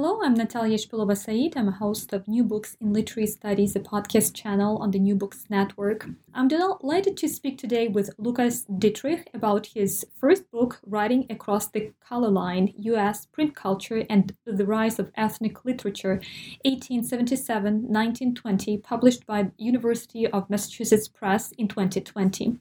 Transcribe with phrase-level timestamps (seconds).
[0.00, 1.56] Hello, I'm Natalia Shpilova Said.
[1.56, 5.16] I'm a host of New Books in Literary Studies, a podcast channel on the New
[5.16, 6.06] Books Network.
[6.32, 11.90] I'm delighted to speak today with Lucas Dietrich about his first book, Writing Across the
[11.98, 13.26] Color Line U.S.
[13.26, 16.20] Print Culture and the Rise of Ethnic Literature,
[16.64, 22.56] 1877 1920, published by University of Massachusetts Press in 2020.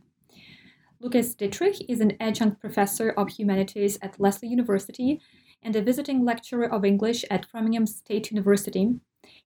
[1.00, 5.22] Lucas Dietrich is an adjunct professor of humanities at Lesley University
[5.62, 9.00] and a visiting lecturer of English at Framingham State University.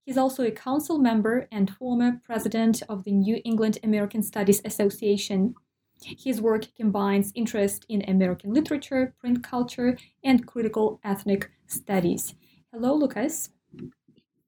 [0.06, 5.56] He's also a council member and former president of the New England American Studies Association.
[6.04, 12.36] His work combines interest in American literature, print culture, and critical ethnic studies.
[12.74, 13.50] Hello, Lucas.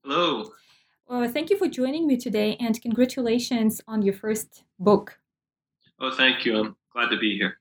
[0.03, 0.51] Hello.
[1.07, 5.19] Well, thank you for joining me today, and congratulations on your first book.
[5.99, 6.57] Oh, thank you.
[6.57, 7.59] I'm glad to be here.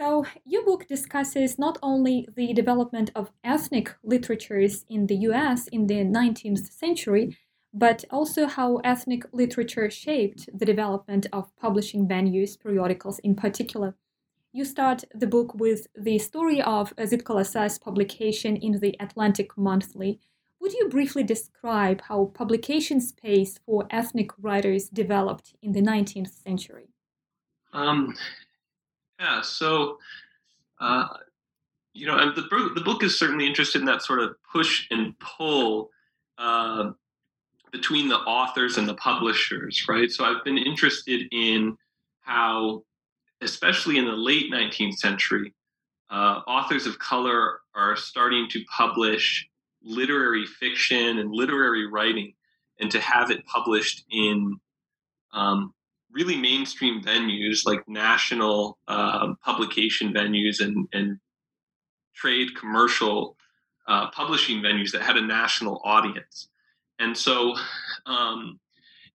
[0.00, 5.86] So, your book discusses not only the development of ethnic literatures in the US in
[5.86, 7.36] the 19th century,
[7.72, 13.94] but also how ethnic literature shaped the development of publishing venues, periodicals in particular.
[14.52, 20.20] You start the book with the story of Zitkala-Ša's publication in the Atlantic Monthly.
[20.60, 26.88] Would you briefly describe how publication space for ethnic writers developed in the 19th century?
[27.72, 28.14] Um,
[29.18, 29.98] yeah, so
[30.80, 31.06] uh,
[31.92, 32.42] you know, and the
[32.74, 35.90] the book is certainly interested in that sort of push and pull
[36.38, 36.90] uh,
[37.72, 40.10] between the authors and the publishers, right?
[40.10, 41.76] So I've been interested in
[42.20, 42.82] how,
[43.40, 45.54] especially in the late 19th century,
[46.10, 49.48] uh, authors of color are starting to publish
[49.82, 52.34] literary fiction and literary writing,
[52.80, 54.58] and to have it published in
[55.32, 55.72] um,
[56.14, 61.18] really mainstream venues like national uh, publication venues and, and
[62.14, 63.36] trade commercial
[63.88, 66.48] uh, publishing venues that had a national audience.
[67.00, 67.54] And so,
[68.06, 68.60] um,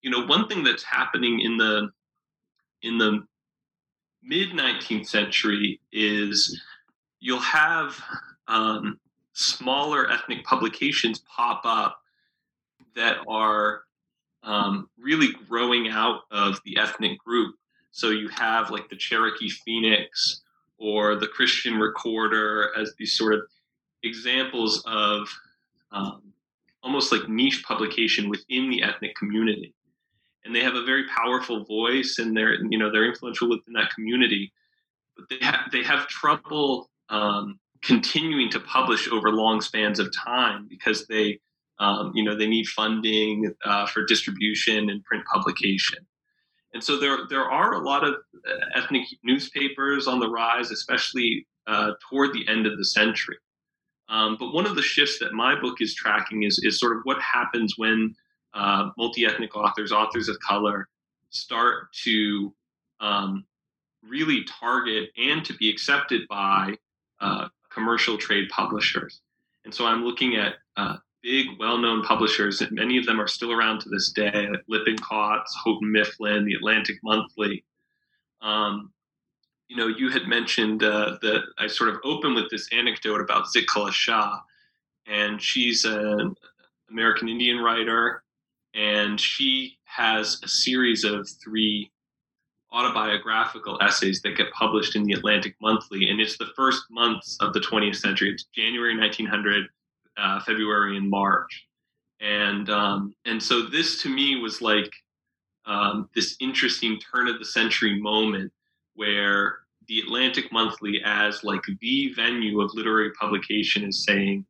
[0.01, 1.89] you know, one thing that's happening in the
[2.81, 3.23] in the
[4.21, 6.61] mid 19th century is
[7.19, 8.01] you'll have
[8.47, 8.99] um,
[9.33, 11.99] smaller ethnic publications pop up
[12.95, 13.83] that are
[14.43, 17.55] um, really growing out of the ethnic group.
[17.91, 20.41] So you have like the Cherokee Phoenix
[20.77, 23.41] or the Christian Recorder as these sort of
[24.03, 25.27] examples of
[25.91, 26.33] um,
[26.83, 29.73] almost like niche publication within the ethnic community.
[30.45, 33.93] And they have a very powerful voice, and they're you know they're influential within that
[33.93, 34.53] community,
[35.17, 40.67] but they have they have trouble um, continuing to publish over long spans of time
[40.69, 41.39] because they
[41.79, 45.99] um, you know, they need funding uh, for distribution and print publication.
[46.73, 48.15] And so there, there are a lot of
[48.47, 53.37] uh, ethnic newspapers on the rise, especially uh, toward the end of the century.
[54.09, 57.01] Um, but one of the shifts that my book is tracking is, is sort of
[57.03, 58.15] what happens when
[58.53, 60.89] uh, multi ethnic authors, authors of color,
[61.29, 62.53] start to
[62.99, 63.45] um,
[64.07, 66.73] really target and to be accepted by
[67.21, 69.21] uh, commercial trade publishers.
[69.65, 73.51] And so I'm looking at uh, big, well-known publishers, and many of them are still
[73.51, 77.63] around to this day, like Lippincotts, Houghton Mifflin, the Atlantic Monthly.
[78.41, 78.91] Um,
[79.67, 83.45] you know, you had mentioned uh, that I sort of opened with this anecdote about
[83.45, 84.39] Zitkala-Ša,
[85.07, 86.35] and she's an
[86.89, 88.23] American Indian writer,
[88.73, 91.91] and she has a series of three
[92.71, 97.53] autobiographical essays that get published in the Atlantic Monthly, and it's the first months of
[97.53, 98.31] the 20th century.
[98.31, 99.65] It's January 1900
[100.19, 101.67] uh, February and March,
[102.19, 104.91] and um, and so this to me was like
[105.65, 108.51] um, this interesting turn of the century moment
[108.95, 114.45] where the Atlantic Monthly, as like the venue of literary publication, is saying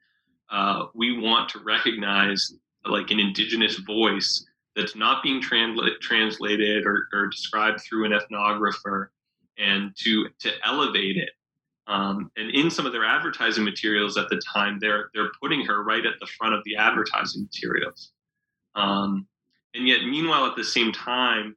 [0.50, 2.54] uh, we want to recognize
[2.86, 4.46] like an indigenous voice
[4.76, 9.08] that's not being transla- translated or, or described through an ethnographer,
[9.58, 11.30] and to to elevate it
[11.90, 15.84] um, and in some of their advertising materials at the time, they're they're putting her
[15.84, 18.12] right at the front of the advertising materials.
[18.76, 19.28] Um,
[19.74, 21.56] and yet, meanwhile, at the same time,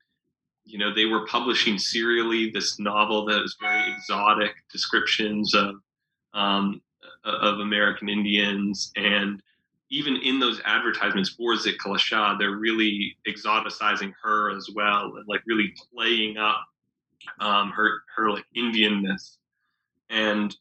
[0.64, 5.74] you know, they were publishing serially this novel that was very exotic descriptions of
[6.32, 6.80] um,
[7.24, 9.42] of American Indians and
[9.90, 15.74] even in those advertisements for Zitkala-Ša, they're really exoticizing her as well and like really
[15.94, 16.64] playing up
[17.40, 19.36] um, her her like Indianness,
[20.12, 20.54] and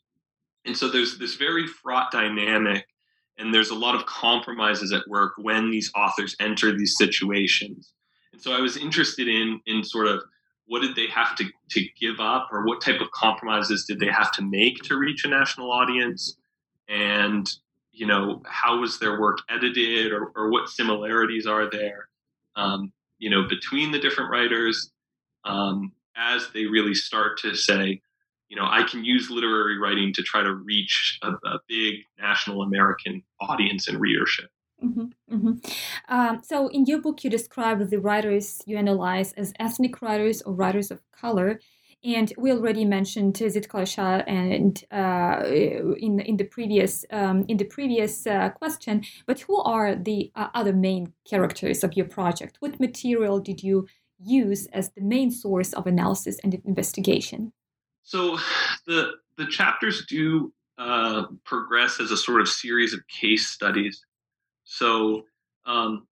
[0.66, 2.86] and so there's this very fraught dynamic,
[3.38, 7.94] and there's a lot of compromises at work when these authors enter these situations,
[8.34, 10.24] and so I was interested in in sort of
[10.66, 14.12] what did they have to to give up or what type of compromises did they
[14.12, 16.38] have to make to reach a national audience,
[16.90, 17.48] and
[17.92, 22.08] you know, how was their work edited or, or what similarities are there,
[22.56, 24.92] um, you know, between the different writers
[25.44, 28.02] um, as they really start to say,
[28.52, 32.64] you know, I can use literary writing to try to reach a, a big national
[32.64, 34.50] American audience and readership.
[34.84, 35.54] Mm-hmm, mm-hmm.
[36.14, 40.54] Um, so, in your book, you describe the writers you analyze as ethnic writers or
[40.54, 41.62] writers of color.
[42.04, 45.46] And we already mentioned Zitkala-Ša and uh,
[46.08, 49.04] in in the previous um, in the previous uh, question.
[49.28, 52.58] But who are the uh, other main characters of your project?
[52.60, 53.88] What material did you
[54.20, 57.54] use as the main source of analysis and investigation?
[58.04, 58.38] So
[58.86, 64.04] the the chapters do uh, progress as a sort of series of case studies.
[64.64, 65.26] So
[65.66, 66.08] um,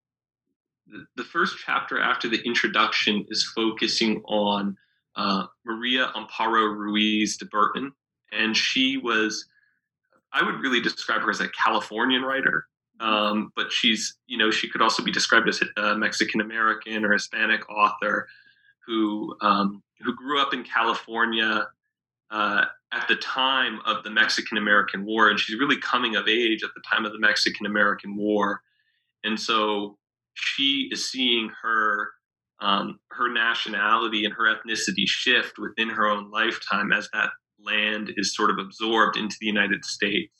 [0.86, 4.76] the, the first chapter after the introduction is focusing on
[5.16, 7.92] uh, Maria Amparo Ruiz de Burton,
[8.32, 9.46] and she was,
[10.32, 12.66] I would really describe her as a Californian writer.
[13.00, 17.12] Um, but she's, you know, she could also be described as a Mexican American or
[17.12, 18.28] Hispanic author
[18.86, 21.66] who um, who grew up in California
[22.30, 26.62] uh, at the time of the Mexican American War, and she's really coming of age
[26.62, 28.60] at the time of the Mexican American War,
[29.24, 29.96] and so
[30.34, 32.10] she is seeing her
[32.60, 38.34] um, her nationality and her ethnicity shift within her own lifetime as that land is
[38.34, 40.32] sort of absorbed into the United States.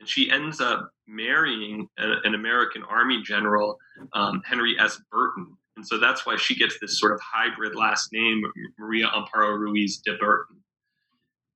[0.00, 3.78] And she ends up marrying a, an American Army general,
[4.12, 5.00] um, Henry S.
[5.10, 5.56] Burton.
[5.76, 8.42] And so that's why she gets this sort of hybrid last name,
[8.78, 10.56] Maria Amparo Ruiz de Burton.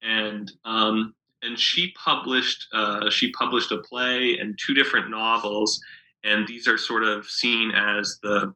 [0.02, 5.80] And um, and she published uh, she published a play and two different novels,
[6.24, 8.54] and these are sort of seen as the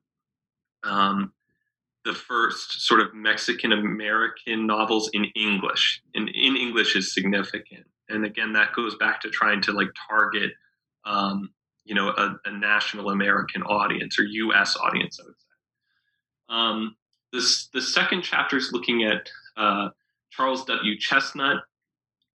[0.85, 1.33] um,
[2.05, 7.87] the first sort of Mexican American novels in English, and in English is significant.
[8.09, 10.53] And again, that goes back to trying to like target,
[11.05, 11.51] um,
[11.85, 14.77] you know, a, a, national American audience or U.S.
[14.77, 15.19] audience.
[15.21, 15.47] I would say.
[16.49, 16.97] Um,
[17.33, 19.91] this the second chapter is looking at uh,
[20.33, 20.99] Charles W.
[20.99, 21.61] Chesnutt,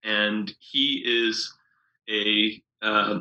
[0.04, 1.54] and he is
[2.10, 3.20] a uh,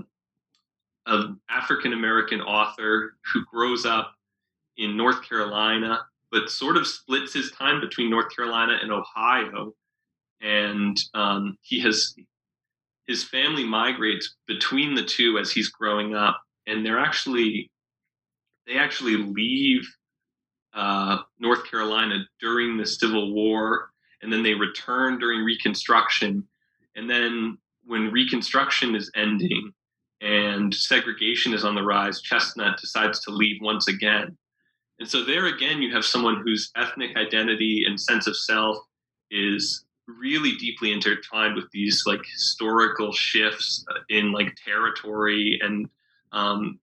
[1.06, 4.12] an African American author who grows up
[4.76, 6.00] in North Carolina,
[6.30, 9.74] but sort of splits his time between North Carolina and Ohio.
[10.42, 12.14] And um, he has
[13.06, 17.70] his family migrates between the two as he's growing up, and they're actually
[18.66, 19.88] they actually leave
[20.74, 23.90] uh, North Carolina during the Civil War,
[24.22, 26.46] and then they return during Reconstruction,
[26.94, 29.72] and then when Reconstruction is ending
[30.20, 34.36] and segregation is on the rise, Chesnutt decides to leave once again
[34.98, 38.78] and so there again, you have someone whose ethnic identity and sense of self
[39.30, 45.88] is really deeply intertwined with these like historical shifts in like territory and
[46.32, 46.78] um,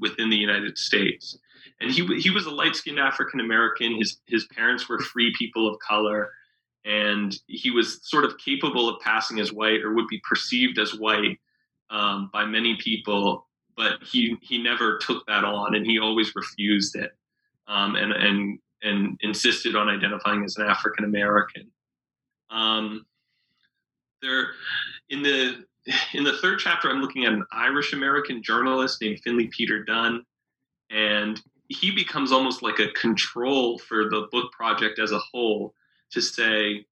[0.00, 1.38] within the United States.
[1.80, 3.96] And he he was a light skinned African American.
[3.96, 6.30] His his parents were free people of color,
[6.86, 10.94] and he was sort of capable of passing as white or would be perceived as
[10.94, 11.38] white
[11.90, 13.46] um, by many people.
[13.76, 17.10] But he he never took that on, and he always refused it
[17.66, 21.70] um, and and and insisted on identifying as an African American.
[22.50, 23.04] Um,
[24.22, 24.48] there,
[25.10, 25.64] in the
[26.14, 30.24] in the third chapter, I'm looking at an Irish American journalist named Finley Peter Dunne,
[30.90, 35.74] and he becomes almost like a control for the book project as a whole
[36.12, 36.84] to say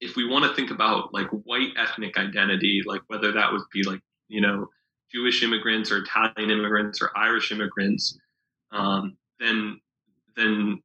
[0.00, 3.82] if we want to think about like white ethnic identity, like whether that would be
[3.82, 4.68] like you know
[5.12, 8.18] Jewish immigrants or Italian immigrants or Irish immigrants,
[8.72, 9.80] um, then
[10.36, 10.82] then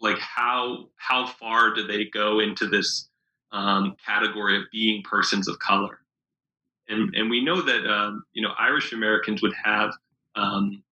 [0.00, 3.08] like how how far do they go into this
[3.52, 5.98] um, category of being persons of color?
[6.88, 9.92] And and we know that um, you know Irish Americans would have
[10.34, 10.82] um,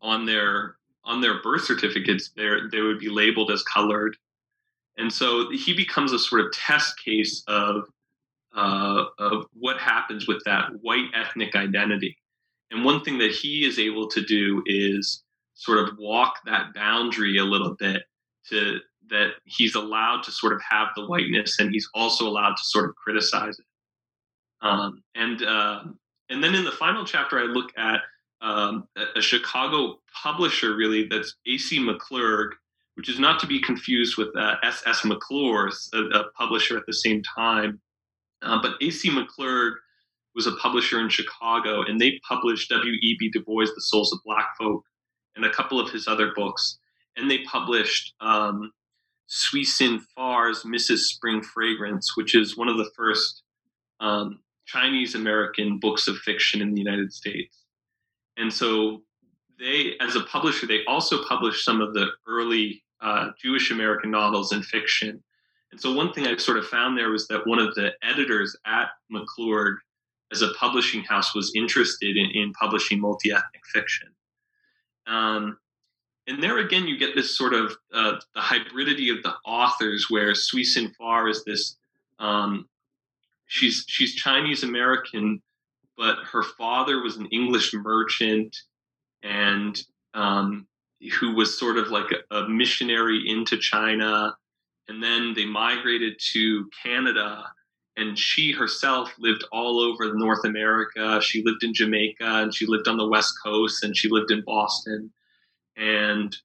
[0.00, 4.16] on their on their birth certificates there they would be labeled as colored,
[4.98, 7.84] and so he becomes a sort of test case of
[8.54, 12.16] uh, of what happens with that white ethnic identity.
[12.70, 15.22] And one thing that he is able to do is
[15.54, 18.02] sort of walk that boundary a little bit
[18.48, 22.64] to that he's allowed to sort of have the whiteness and he's also allowed to
[22.64, 23.64] sort of criticize it.
[24.62, 25.84] Um, and uh,
[26.28, 28.00] and then in the final chapter, I look at
[28.40, 31.78] um, a, a, Chicago publisher, really, that's A.C.
[31.78, 32.50] McClurg,
[32.96, 35.04] which is not to be confused with uh, S.S.
[35.04, 37.80] McClure, a, a, publisher at the same time.
[38.42, 39.10] Uh, but A.C.
[39.10, 39.72] McClurg
[40.34, 43.30] was a publisher in Chicago, and they published W.E.B.
[43.32, 44.82] Du Bois' The Souls of Black Folk
[45.36, 46.78] and a couple of his other books.
[47.16, 48.72] And they published um,
[49.26, 50.98] Sui Sin Far's Mrs.
[50.98, 53.42] Spring Fragrance, which is one of the first
[54.00, 57.64] um, Chinese American books of fiction in the United States.
[58.38, 59.02] And so
[59.58, 64.52] they, as a publisher, they also published some of the early uh, Jewish American novels
[64.52, 65.22] and fiction.
[65.72, 68.56] And so one thing I sort of found there was that one of the editors
[68.66, 69.76] at McClurg
[70.32, 74.08] as a publishing house was interested in, in publishing multi-ethnic fiction.
[75.06, 75.58] Um,
[76.26, 80.34] and there again, you get this sort of uh, the hybridity of the authors, where
[80.34, 81.76] Sui Sin Far is this
[82.18, 82.68] um,
[83.46, 85.40] she's she's Chinese American,
[85.96, 88.56] but her father was an English merchant,
[89.22, 89.80] and
[90.14, 90.66] um,
[91.20, 94.36] who was sort of like a, a missionary into China,
[94.88, 97.44] and then they migrated to Canada.
[97.98, 101.18] And she herself lived all over North America.
[101.22, 104.42] She lived in Jamaica and she lived on the West Coast and she lived in
[104.44, 105.10] Boston.
[105.78, 106.36] And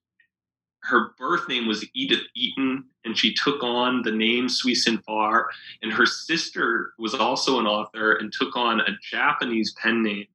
[0.82, 5.48] her birth name was Edith Eaton, and she took on the name Sui Sin Far.
[5.80, 10.26] And her sister was also an author and took on a Japanese pen name.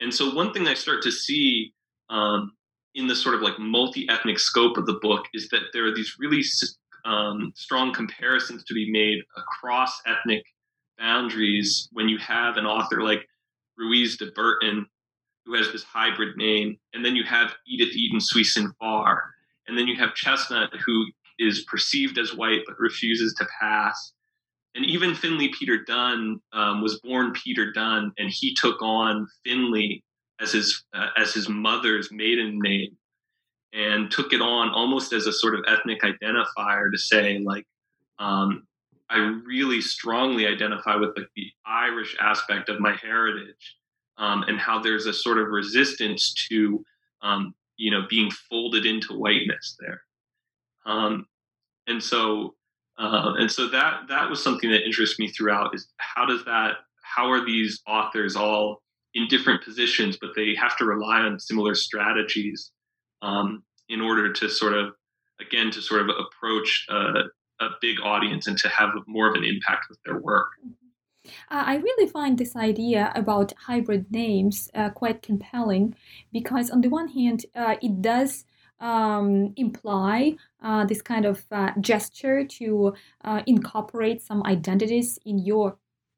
[0.00, 1.72] And so, one thing I start to see
[2.10, 2.52] um,
[2.94, 5.94] in the sort of like multi ethnic scope of the book is that there are
[5.94, 6.42] these really
[7.04, 10.44] um, strong comparisons to be made across ethnic
[10.98, 13.26] boundaries when you have an author like
[13.78, 14.86] Ruiz de Burton,
[15.46, 19.34] who has this hybrid name, and then you have Edith Eaton Sui Sin Far
[19.70, 21.06] and then you have Chesnutt, who
[21.38, 24.12] is perceived as white but refuses to pass.
[24.74, 30.02] And even Finley Peter Dunne um, was born Peter Dunne, and he took on Finley
[30.40, 32.96] as his uh, as his mother's maiden name,
[33.72, 37.66] and took it on almost as a sort of ethnic identifier to say like,
[38.18, 38.66] um,
[39.08, 43.76] I really strongly identify with like the Irish aspect of my heritage,
[44.18, 46.84] um, and how there's a sort of resistance to
[47.22, 50.02] um, you know being folded into whiteness there.
[50.86, 51.26] Um,
[51.86, 52.54] and so
[52.98, 56.76] uh, and so that that was something that interests me throughout is how does that
[57.02, 58.82] how are these authors all
[59.14, 62.70] in different positions but they have to rely on similar strategies
[63.22, 64.92] um, in order to sort of
[65.40, 67.24] again to sort of approach a,
[67.60, 70.48] a big audience and to have more of an impact with their work.
[71.50, 75.94] Uh, I really find this idea about hybrid names uh, quite compelling
[76.32, 78.44] because, on the one hand, uh, it does
[78.80, 85.76] um, imply uh, this kind of uh, gesture to uh, incorporate some identities in your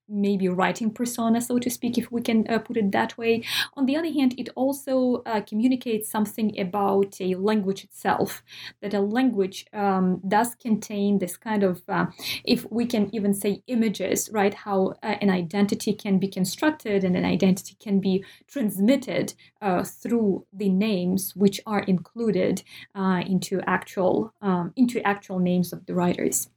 [0.09, 3.43] maybe writing persona, so to speak, if we can uh, put it that way.
[3.75, 8.43] On the other hand, it also uh, communicates something about a language itself,
[8.81, 12.07] that a language um, does contain this kind of, uh,
[12.45, 14.55] if we can even say images, right?
[14.55, 20.47] How uh, an identity can be constructed and an identity can be transmitted uh, through
[20.53, 22.63] the names which are included
[22.95, 26.49] uh, into actual um, into actual names of the writers.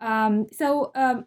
[0.00, 1.26] Um, so um,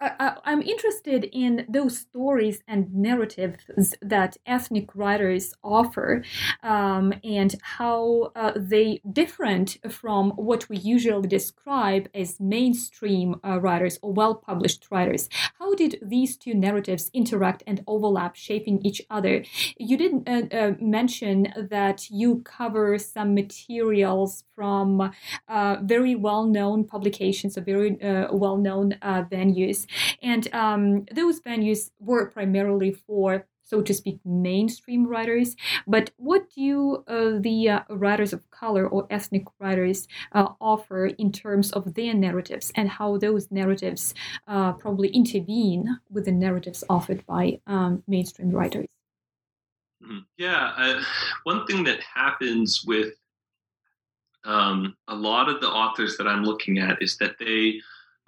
[0.00, 6.24] I, am interested in those stories and narratives that ethnic writers offer
[6.62, 13.98] um, and how uh, they different from what we usually describe as mainstream uh, writers
[14.00, 15.28] or well-published writers.
[15.58, 19.44] How did these two narratives interact and overlap, shaping each other?
[19.76, 25.10] You did uh, uh mention that you cover some materials from
[25.48, 29.86] uh, very well-known publications, or very uh, well-known venues.
[30.22, 35.54] And um, those venues were primarily for so to speak, mainstream writers.
[35.86, 41.30] But what do uh, the uh, writers of color or ethnic writers uh, offer in
[41.30, 44.12] terms of their narratives and how those narratives
[44.48, 48.88] uh, probably intervene with the narratives offered by um, mainstream writers?
[50.02, 50.18] Mm-hmm.
[50.36, 51.02] Yeah,
[51.44, 53.14] one thing that happens with
[54.44, 57.80] um, a lot of the authors that I'm looking at is that they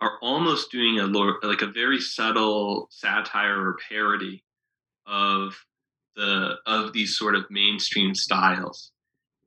[0.02, 4.42] are almost doing a like a very subtle satire or parody
[5.06, 5.54] of
[6.16, 8.90] the of these sort of mainstream styles,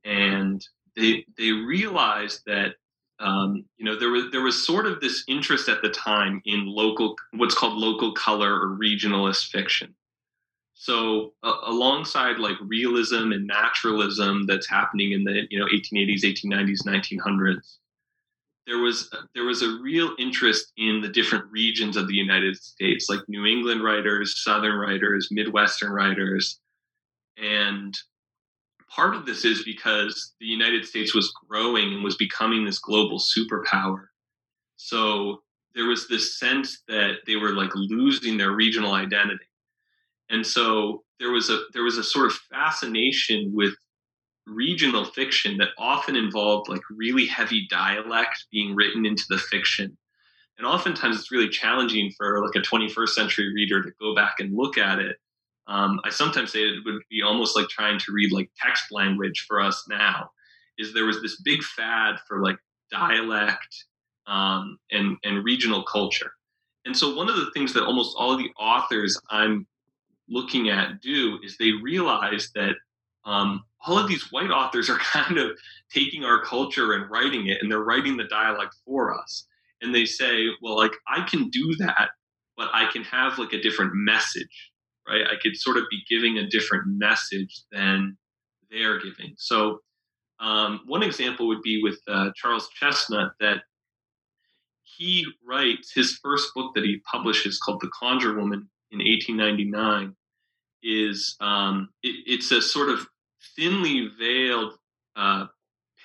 [0.04, 2.76] and they they realized that
[3.20, 6.64] um, you know there was there was sort of this interest at the time in
[6.64, 9.94] local what's called local color or regionalist fiction.
[10.72, 16.86] So uh, alongside like realism and naturalism that's happening in the you know 1880s, 1890s,
[16.86, 17.76] 1900s,
[18.66, 23.08] there was there was a real interest in the different regions of the United States,
[23.08, 26.60] like New England writers, Southern writers, Midwestern writers,
[27.36, 27.96] and
[28.88, 33.18] part of this is because the United States was growing and was becoming this global
[33.18, 34.06] superpower.
[34.76, 35.42] So
[35.74, 39.44] there was this sense that they were like losing their regional identity.
[40.30, 43.74] And so there was a there was a sort of fascination with
[44.46, 49.96] regional fiction that often involved like really heavy dialect being written into the fiction.
[50.58, 54.56] And oftentimes it's really challenging for like a 21st century reader to go back and
[54.56, 55.16] look at it.
[55.68, 59.44] Um, I sometimes say it would be almost like trying to read like text language
[59.48, 60.30] for us now.
[60.78, 62.56] Is there was this big fad for like
[62.90, 63.84] dialect
[64.26, 66.30] um, and and regional culture,
[66.84, 69.66] and so one of the things that almost all the authors I'm
[70.28, 72.74] looking at do is they realize that
[73.26, 75.50] um, all of these white authors are kind of
[75.92, 79.46] taking our culture and writing it and they're writing the dialect for us.
[79.82, 82.08] And they say well like i can do that
[82.56, 84.72] but i can have like a different message
[85.08, 85.26] right?
[85.26, 88.16] I could sort of be giving a different message than
[88.70, 89.34] they're giving.
[89.36, 89.80] So
[90.40, 93.62] um, one example would be with uh, charles Chesnutt that
[94.82, 100.14] he writes his first book that he publishes called the conjure woman in 1899
[100.82, 103.06] is um, it, it's a sort of
[103.56, 104.74] thinly veiled
[105.16, 105.46] uh,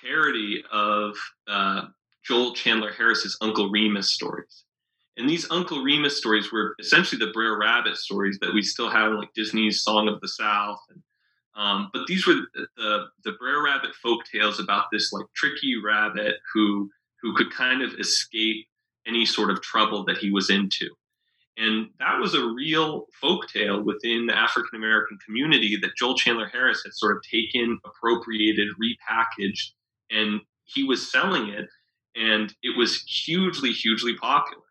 [0.02, 1.14] parody of
[1.48, 1.82] uh,
[2.24, 4.64] Joel Chandler Harris's Uncle Remus stories.
[5.16, 9.12] And these Uncle Remus stories were essentially the Brer Rabbit stories that we still have,
[9.12, 10.80] like Disney's Song of the South.
[10.88, 11.02] And,
[11.54, 15.76] um, but these were the, the, the Brer Rabbit folk tales about this like tricky
[15.76, 18.66] rabbit who who could kind of escape
[19.06, 20.88] any sort of trouble that he was into.
[21.58, 26.48] And that was a real folk tale within the African American community that Joel Chandler
[26.48, 29.72] Harris had sort of taken, appropriated, repackaged,
[30.10, 31.68] and he was selling it.
[32.14, 34.62] And it was hugely, hugely popular.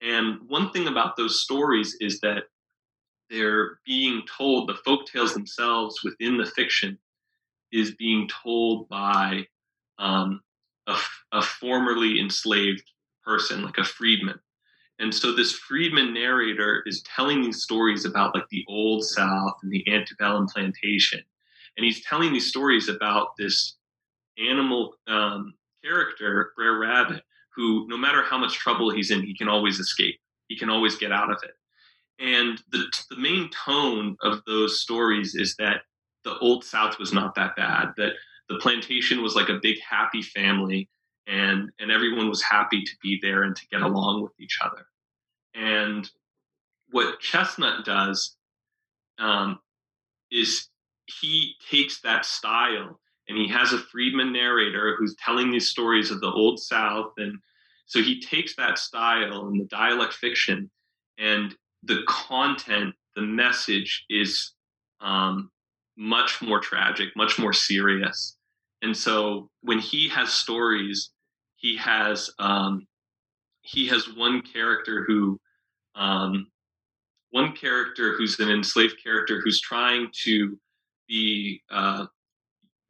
[0.00, 2.44] And one thing about those stories is that
[3.30, 6.98] they're being told, the folk tales themselves within the fiction
[7.72, 9.46] is being told by
[9.98, 10.40] um,
[10.86, 10.96] a,
[11.32, 12.82] a formerly enslaved
[13.24, 14.38] person, like a freedman.
[14.98, 19.72] And so this freedman narrator is telling these stories about like the old South and
[19.72, 21.20] the antebellum plantation.
[21.76, 23.76] And he's telling these stories about this
[24.38, 27.22] animal um, character, Brer Rabbit,
[27.54, 30.18] who no matter how much trouble he's in, he can always escape.
[30.48, 31.54] He can always get out of it.
[32.18, 35.82] And the, the main tone of those stories is that
[36.24, 38.12] the old South was not that bad, that
[38.48, 40.88] the plantation was like a big happy family
[41.26, 44.86] and and everyone was happy to be there and to get along with each other.
[45.54, 46.08] And
[46.90, 48.36] what Chesnutt does
[49.18, 49.58] um,
[50.30, 50.68] is
[51.06, 56.20] he takes that style and he has a Freedman narrator who's telling these stories of
[56.20, 57.12] the old South.
[57.16, 57.38] And
[57.86, 60.70] so he takes that style and the dialect fiction
[61.18, 64.52] and the content, the message is
[65.00, 65.50] um,
[65.96, 68.36] much more tragic, much more serious.
[68.82, 71.10] And so when he has stories,
[71.56, 72.86] he has um,
[73.62, 75.40] he has one character who
[75.94, 76.48] um,
[77.30, 80.58] one character who's an enslaved character who's trying to
[81.08, 82.06] be uh,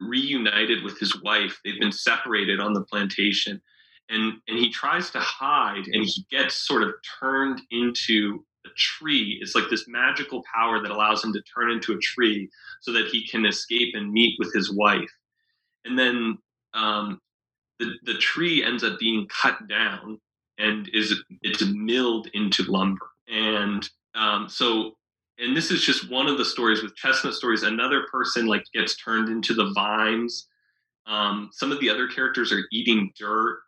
[0.01, 1.59] reunited with his wife.
[1.63, 3.61] They've been separated on the plantation,
[4.09, 9.37] and and he tries to hide, and he gets sort of turned into a tree.
[9.41, 12.49] It's like this magical power that allows him to turn into a tree
[12.81, 15.11] so that he can escape and meet with his wife.
[15.85, 16.37] And then
[16.73, 17.19] um,
[17.79, 20.19] the the tree ends up being cut down
[20.57, 23.07] and is it's milled into lumber.
[23.27, 24.93] And um, so,
[25.39, 27.63] and this is just one of the stories with Chesnutt stories.
[27.63, 30.47] Another person like gets turned into the vines.
[31.07, 33.59] Um, some of the other characters are eating dirt,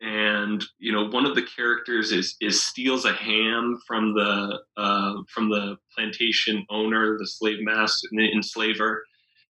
[0.00, 5.14] and you know one of the characters is is steals a ham from the uh,
[5.28, 9.02] from the plantation owner, the slave master, the enslaver,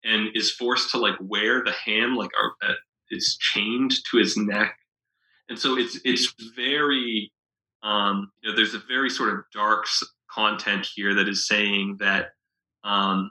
[0.04, 2.30] and is forced to like wear the ham like
[2.62, 2.72] uh,
[3.10, 4.76] it's chained to his neck.
[5.48, 7.30] And so it's it's very
[7.82, 9.86] um, you know, there's a very sort of dark
[10.30, 12.30] content here that is saying that
[12.84, 13.30] um,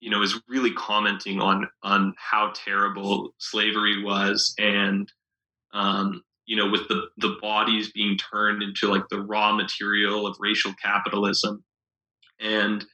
[0.00, 5.10] you know is really commenting on on how terrible slavery was and
[5.72, 10.36] um, you know with the the bodies being turned into like the raw material of
[10.38, 11.64] racial capitalism.
[12.38, 12.84] And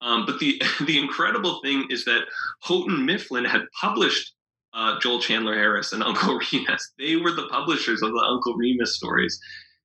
[0.00, 2.22] um, but the the incredible thing is that
[2.62, 4.34] Houghton Mifflin had published
[4.72, 6.92] uh, Joel Chandler Harris and Uncle Remus.
[6.98, 9.40] They were the publishers of the Uncle Remus stories,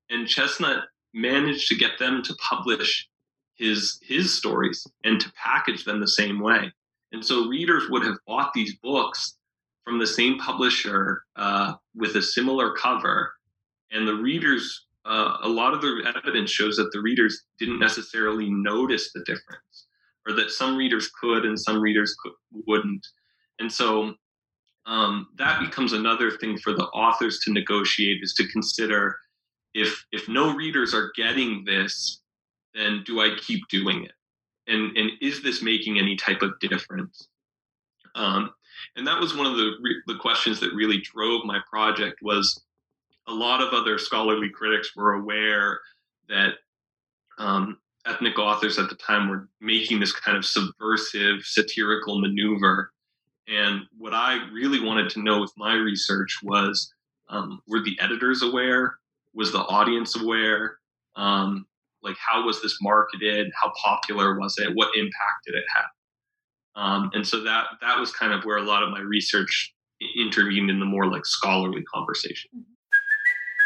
[0.09, 3.07] and Chesnutt managed to get them to publish
[3.55, 6.71] his his stories and to package them the same way.
[7.11, 9.37] And so readers would have bought these books
[9.85, 13.31] from the same publisher uh, with a similar cover,
[13.91, 18.49] and the readers, uh, a lot of the evidence shows that the readers didn't necessarily
[18.49, 19.74] notice the difference,
[20.27, 22.33] or that some readers could and some readers could,
[22.67, 23.05] wouldn't.
[23.59, 24.15] And so
[24.85, 29.17] um, that becomes another thing for the authors to negotiate is to consider
[29.73, 32.21] if if no readers are getting this,
[32.73, 34.13] then do I keep doing it?
[34.67, 37.27] And and is this making any type of difference?
[38.15, 38.51] Um,
[38.95, 39.73] and that was one of the
[40.07, 42.63] the questions that really drove my project was
[43.27, 45.79] a lot of other scholarly critics were aware
[46.29, 46.53] that
[47.37, 52.91] um, ethnic authors at the time were making this kind of subversive satirical maneuver
[53.47, 56.91] and what I really wanted to know with my research was
[57.29, 58.95] um, were the editors aware?
[59.33, 60.77] Was the audience aware?
[61.15, 61.65] Um,
[62.01, 63.51] like, how was this marketed?
[63.61, 64.73] How popular was it?
[64.73, 65.85] What impact did it have?
[66.75, 69.73] Um, and so that that was kind of where a lot of my research
[70.17, 72.49] intervened in the more like scholarly conversation.
[72.55, 72.74] Mm-hmm.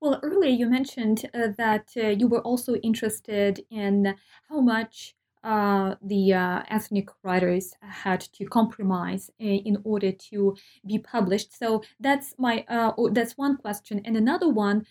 [0.00, 4.14] Well, earlier you mentioned uh, that uh, you were also interested in
[4.48, 10.56] how much uh, the uh, ethnic writers had to compromise uh, in order to
[10.86, 11.56] be published.
[11.58, 14.86] So that's my uh, that's one question, and another one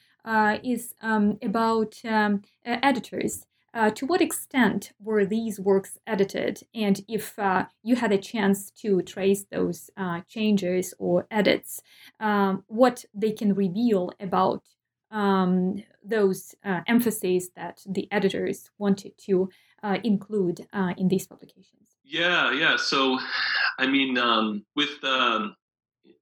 [0.63, 3.46] is um, about um, editors.
[3.96, 7.36] To what extent were these works edited, and if
[7.84, 9.90] you had a chance to trace those
[10.28, 11.82] changes or edits,
[12.20, 14.64] um, what they can reveal about
[15.14, 19.50] um, those uh, emphases that the editors wanted to
[19.84, 21.98] uh, include uh, in these publications.
[22.04, 22.76] Yeah, yeah.
[22.78, 23.20] So,
[23.78, 25.56] I mean, um, with um,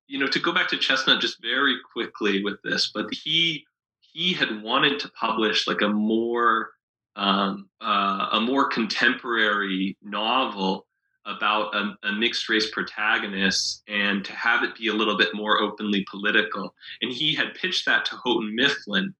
[0.07, 3.65] you know, to go back to Chesnutt just very quickly with this, but he
[3.99, 6.71] he had wanted to publish like a more
[7.15, 10.87] um, uh, a more contemporary novel
[11.25, 15.61] about a, a, mixed race protagonist and to have it be a little bit more
[15.61, 16.73] openly political.
[17.01, 19.13] And he had pitched that to Houghton Mifflin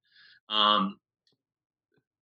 [0.49, 0.97] um,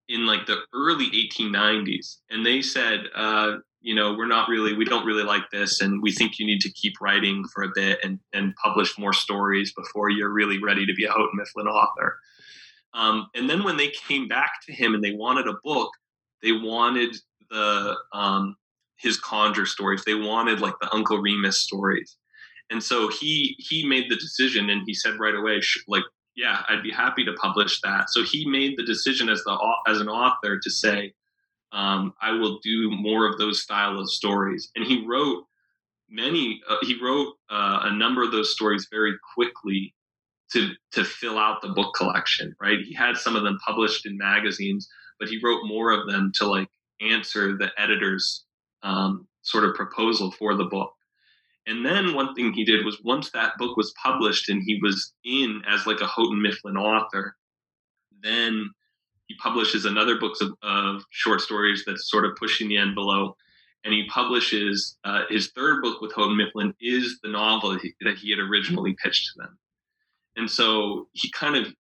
[0.10, 2.17] in like the early 1890s.
[2.29, 5.79] And they said, uh, you know, we're not really, we don't really like this.
[5.79, 9.13] And we think you need to keep writing for a bit and, and publish more
[9.13, 12.17] stories before you're really ready to be a Houghton Mifflin author.
[12.93, 15.91] Um, and then when they came back to him and they wanted a book,
[16.41, 17.15] they wanted
[17.49, 18.56] the um,
[18.97, 20.04] his conjure stories.
[20.06, 22.17] They wanted like the Uncle Remus stories,
[22.69, 26.04] and so he he made the decision, and he said right away, like,
[26.36, 28.10] yeah, I'd be happy to publish that.
[28.10, 31.13] So he made the decision as the as an author to say,
[31.71, 35.45] um, I will do more of those style of stories, and he wrote
[36.10, 36.62] many.
[36.67, 39.93] Uh, he wrote uh, a number of those stories very quickly
[40.53, 42.55] to to fill out the book collection.
[42.62, 44.88] Right, he had some of them published in magazines,
[45.19, 46.69] but he wrote more of them to like
[47.01, 48.45] answer the editors
[48.83, 50.93] um, sort of proposal for the book.
[51.67, 55.13] And then one thing he did was once that book was published and he was
[55.23, 57.35] in as like a Houghton Mifflin author,
[58.23, 58.71] then
[59.27, 63.35] he publishes another book of, of short stories that's sort of pushing the envelope.
[63.83, 68.17] And he publishes uh, his third book with Houghton Mifflin is the novel he, that
[68.17, 69.57] he had originally pitched to them.
[70.35, 71.73] And so he kind of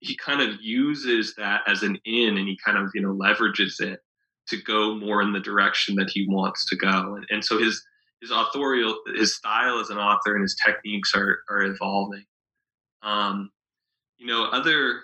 [0.00, 3.80] he kind of uses that as an in and he kind of you know leverages
[3.80, 4.00] it
[4.48, 7.14] to go more in the direction that he wants to go.
[7.16, 7.82] And, and so his
[8.20, 12.24] his authorial his style as an author and his techniques are are evolving.
[13.02, 13.50] Um,
[14.18, 15.02] you know, other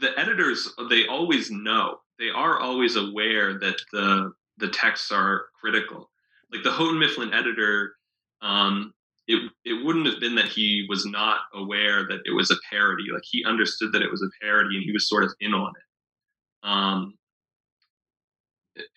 [0.00, 6.10] the editors they always know they are always aware that the the texts are critical.
[6.52, 7.94] Like the Houghton Mifflin editor,
[8.40, 8.93] um,
[9.26, 13.04] it it wouldn't have been that he was not aware that it was a parody.
[13.12, 15.72] Like he understood that it was a parody and he was sort of in on
[15.76, 16.68] it.
[16.68, 17.14] Um,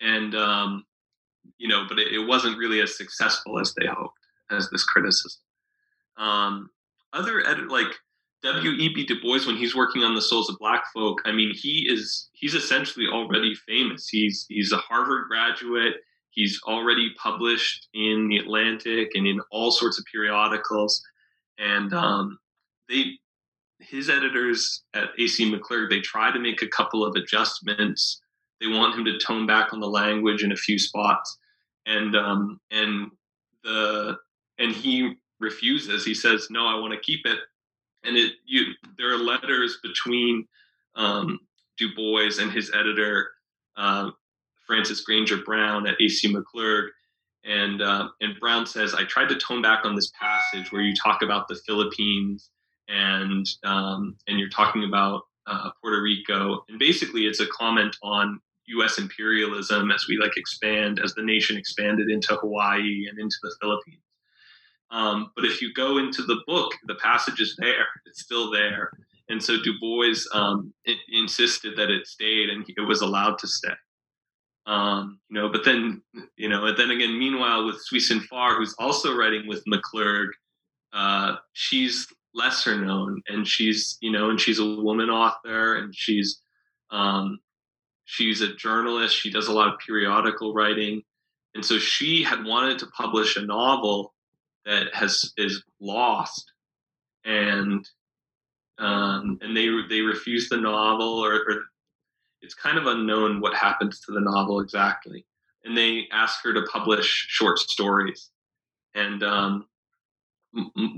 [0.00, 0.84] and um,
[1.58, 4.18] you know, but it, it, wasn't really as successful as they hoped
[4.50, 5.40] as this criticism.
[6.16, 6.70] Um,
[7.12, 7.94] other edit like
[8.42, 8.70] W.
[8.70, 8.92] E.
[8.94, 9.04] B.
[9.04, 11.20] Du Bois when he's working on the souls of Black folk.
[11.24, 14.08] I mean, he is he's essentially already famous.
[14.08, 15.96] He's he's a Harvard graduate.
[16.38, 21.02] He's already published in the Atlantic and in all sorts of periodicals,
[21.58, 22.38] and um,
[22.88, 23.18] they
[23.80, 28.20] his editors at AC McClurg they try to make a couple of adjustments
[28.60, 31.38] they want him to tone back on the language in a few spots,
[31.86, 33.10] and um, and
[33.64, 34.16] the
[34.60, 36.04] and he refuses.
[36.04, 37.38] He says, "No, I want to keep it."
[38.04, 40.46] And it you there are letters between
[40.94, 41.40] um,
[41.78, 43.32] Du Bois and his editor
[43.76, 44.10] uh,
[44.68, 46.90] Francis Granger Brown at AC McClurg.
[47.44, 50.94] And, uh, and Brown says, I tried to tone back on this passage where you
[50.94, 52.50] talk about the Philippines
[52.88, 56.64] and, um, and you're talking about uh, Puerto Rico.
[56.68, 58.98] And basically, it's a comment on U.S.
[58.98, 64.02] imperialism as we like expand, as the nation expanded into Hawaii and into the Philippines.
[64.90, 68.90] Um, but if you go into the book, the passage is there; it's still there.
[69.28, 70.72] And so Du Bois um,
[71.10, 73.74] insisted that it stayed, and it was allowed to stay.
[74.68, 76.02] Um, you know, but then,
[76.36, 80.28] you know, and then again, meanwhile, with Sui Far, who's also writing with McClurg,
[80.92, 86.42] uh, she's lesser known, and she's, you know, and she's a woman author, and she's,
[86.90, 87.38] um,
[88.04, 89.16] she's a journalist.
[89.16, 91.00] She does a lot of periodical writing,
[91.54, 94.12] and so she had wanted to publish a novel
[94.66, 96.52] that has is lost,
[97.24, 97.88] and
[98.78, 101.62] um, and they they refused the novel, or, or
[102.42, 105.24] it's kind of unknown what happens to the novel exactly.
[105.64, 108.30] And they ask her to publish short stories.
[108.94, 109.66] And um,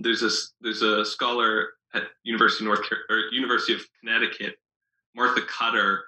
[0.01, 4.57] there's a there's a scholar at University of North or University of Connecticut,
[5.15, 6.05] Martha Cutter,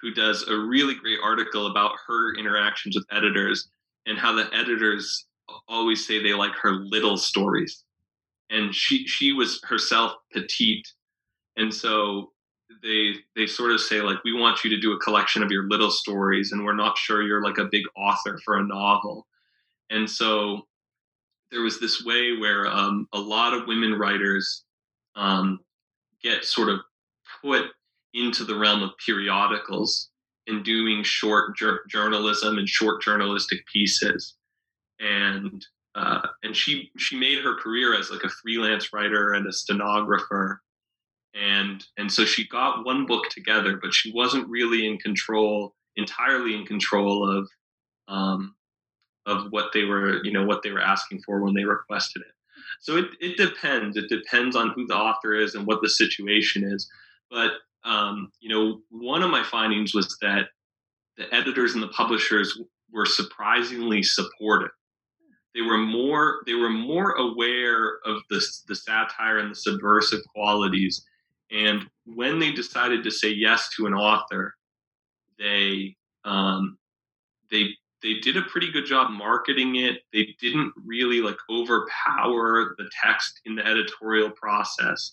[0.00, 3.68] who does a really great article about her interactions with editors
[4.06, 5.26] and how the editors
[5.68, 7.84] always say they like her little stories.
[8.50, 10.88] And she she was herself petite,
[11.56, 12.32] and so
[12.82, 15.68] they they sort of say like we want you to do a collection of your
[15.68, 19.26] little stories and we're not sure you're like a big author for a novel.
[19.90, 20.66] And so
[21.50, 24.64] there was this way where um, a lot of women writers
[25.16, 25.58] um,
[26.22, 26.80] get sort of
[27.42, 27.66] put
[28.14, 30.10] into the realm of periodicals
[30.46, 34.36] and doing short jur- journalism and short journalistic pieces.
[35.00, 35.64] And
[35.96, 40.62] uh, and she she made her career as like a freelance writer and a stenographer
[41.34, 46.54] and and so she got one book together but she wasn't really in control entirely
[46.54, 47.48] in control of
[48.08, 48.54] um,
[49.26, 52.34] of what they were you know what they were asking for when they requested it.
[52.80, 53.96] So it, it depends.
[53.96, 56.88] It depends on who the author is and what the situation is.
[57.30, 57.52] But
[57.84, 60.48] um, you know one of my findings was that
[61.16, 62.58] the editors and the publishers
[62.92, 64.70] were surprisingly supportive.
[65.54, 71.04] They were more they were more aware of the, the satire and the subversive qualities
[71.50, 74.54] and when they decided to say yes to an author,
[75.38, 76.78] they um,
[77.50, 77.70] they
[78.02, 80.02] they did a pretty good job marketing it.
[80.12, 85.12] They didn't really like overpower the text in the editorial process.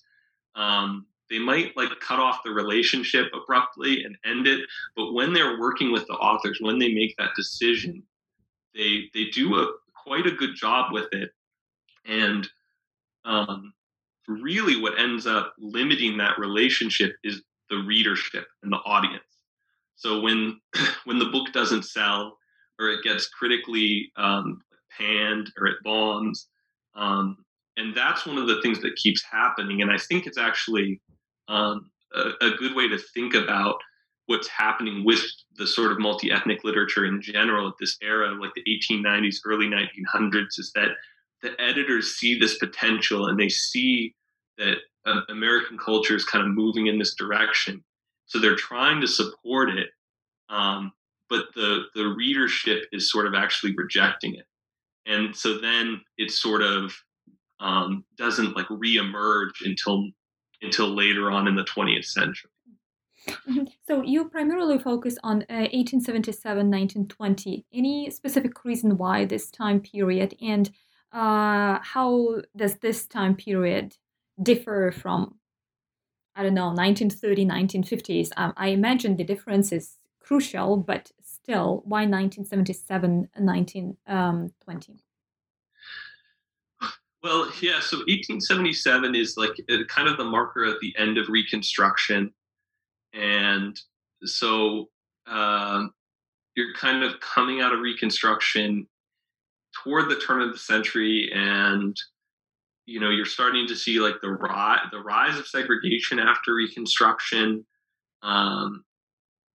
[0.56, 4.62] Um, they might like cut off the relationship abruptly and end it,
[4.96, 8.04] but when they're working with the authors, when they make that decision,
[8.74, 11.32] they they do a quite a good job with it.
[12.06, 12.48] And
[13.26, 13.74] um,
[14.28, 19.24] really what ends up limiting that relationship is the readership and the audience.
[19.96, 20.60] So when
[21.06, 22.38] when the book doesn't sell
[22.80, 24.62] or it gets critically um,
[24.96, 26.48] panned or it bombs,
[26.96, 27.38] um,
[27.78, 29.82] and that's one of the things that keeps happening.
[29.82, 31.00] And I think it's actually
[31.48, 33.76] um, a, a good way to think about
[34.26, 35.22] what's happening with
[35.56, 40.60] the sort of multi-ethnic literature in general at this era, like the 1890s, early 1900s,
[40.60, 40.90] is that
[41.42, 44.14] the editors see this potential and they see
[44.58, 47.84] that uh, American culture is kind of moving in this direction.
[48.26, 49.90] So they're trying to support it,
[50.50, 50.92] um,
[51.30, 54.46] but the the readership is sort of actually rejecting it,
[55.06, 56.94] and so then it sort of
[57.60, 60.10] um, doesn't like reemerge until
[60.62, 62.52] until later on in the 20th century.
[63.28, 63.64] Mm-hmm.
[63.88, 67.66] So you primarily focus on uh, 1877, 1920.
[67.74, 70.70] Any specific reason why this time period, and
[71.12, 73.96] uh, how does this time period
[74.42, 75.36] differ from
[76.36, 78.30] I don't know 1930 1950s.
[78.38, 83.98] Um, I imagine the difference is crucial, but still, why 1977 1920?
[84.08, 84.54] Um,
[87.24, 87.80] well, yeah.
[87.80, 92.32] So 1877 is like uh, kind of the marker at the end of Reconstruction,
[93.14, 93.80] and
[94.24, 94.90] so
[95.26, 95.86] uh,
[96.56, 98.88] you're kind of coming out of Reconstruction
[99.84, 101.98] toward the turn of the century, and
[102.88, 107.66] you know you're starting to see like the rise the rise of segregation after reconstruction.
[108.24, 108.84] Um,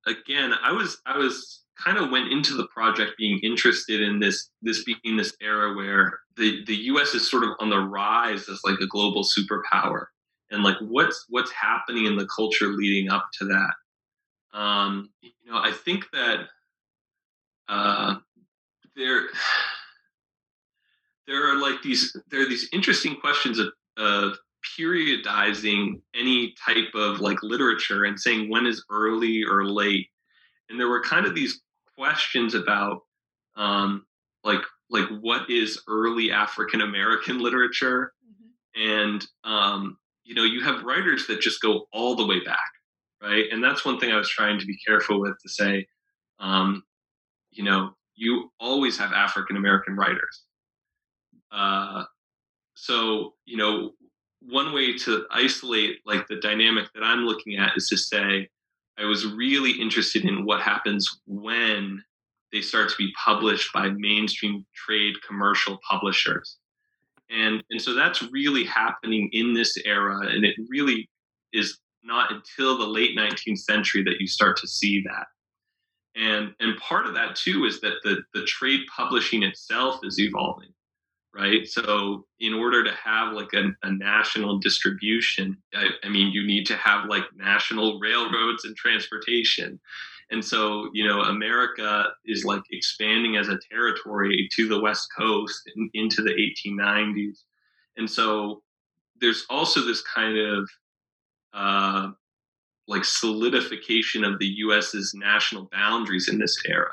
[0.07, 4.51] again i was i was kind of went into the project being interested in this
[4.63, 8.61] this being this era where the the us is sort of on the rise as
[8.65, 10.07] like a global superpower.
[10.51, 14.59] And like what's what's happening in the culture leading up to that?
[14.59, 16.47] Um, you know i think that
[17.69, 18.17] uh,
[18.97, 19.29] there
[21.29, 24.39] there are like these there are these interesting questions of, of
[24.79, 30.09] periodizing any type of like literature and saying when is early or late.
[30.69, 31.61] And there were kind of these
[31.97, 33.03] questions about
[33.57, 34.07] um,
[34.43, 38.13] like like what is early african american literature?
[38.27, 38.91] Mm-hmm.
[38.91, 42.59] and um, you know you have writers that just go all the way back
[43.21, 43.47] right?
[43.51, 45.87] And that's one thing i was trying to be careful with to say
[46.39, 46.83] um,
[47.51, 50.45] you know you always have african american writers
[51.53, 52.05] uh,
[52.75, 53.93] so you know
[54.41, 58.49] one way to isolate like the dynamic that i'm looking at is to say
[58.99, 62.03] i was really interested in what happens when
[62.53, 66.59] they start to be published by mainstream trade commercial publishers.
[67.31, 71.09] And and so that's really happening in this era and it really
[71.53, 75.27] is not until the late 19th century that you start to see that.
[76.17, 80.71] And and part of that too is that the the trade publishing itself is evolving
[81.35, 81.67] right?
[81.67, 86.67] So in order to have like a, a national distribution I, I mean you need
[86.67, 89.81] to have like national railroads and transportation.
[90.31, 95.63] And so, you know, America is like expanding as a territory to the West Coast
[95.75, 96.35] and into the
[96.69, 97.45] 1890s.
[97.97, 98.63] And so
[99.21, 100.69] there's also this kind of
[101.55, 102.11] uh,
[102.87, 106.93] like solidification of the US's national boundaries in this era,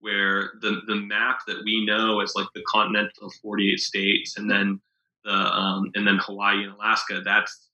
[0.00, 4.80] where the, the map that we know is like the continental 48 states and then
[5.24, 7.68] the um, and then Hawaii and Alaska, that's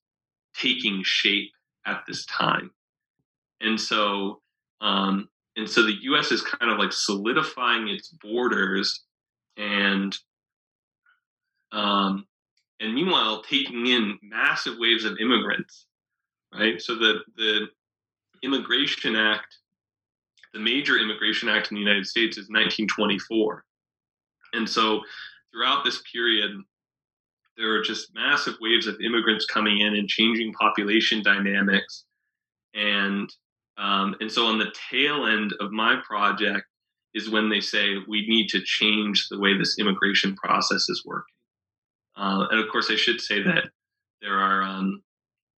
[0.56, 1.50] taking shape
[1.86, 2.70] at this time.
[3.60, 4.40] And so
[4.80, 6.32] um, and so the U.S.
[6.32, 9.04] is kind of like solidifying its borders,
[9.56, 10.16] and
[11.72, 12.26] um,
[12.80, 15.86] and meanwhile taking in massive waves of immigrants,
[16.52, 16.80] right?
[16.80, 17.68] So the the
[18.42, 19.56] Immigration Act,
[20.54, 23.64] the major Immigration Act in the United States is 1924,
[24.54, 25.02] and so
[25.52, 26.52] throughout this period,
[27.58, 32.04] there are just massive waves of immigrants coming in and changing population dynamics,
[32.74, 33.30] and
[33.76, 36.64] um, and so on the tail end of my project
[37.14, 41.34] is when they say we need to change the way this immigration process is working.
[42.16, 43.64] Uh, and of course, I should say that
[44.20, 45.02] there are, um,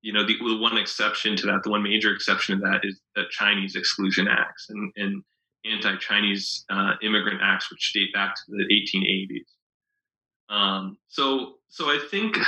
[0.06, 3.00] you know, the, the, one exception to that, the one major exception to that is
[3.16, 5.20] the Chinese exclusion acts and, and
[5.68, 10.54] anti-Chinese uh, immigrant acts, which date back to the 1880s.
[10.54, 12.38] Um, so, so I think,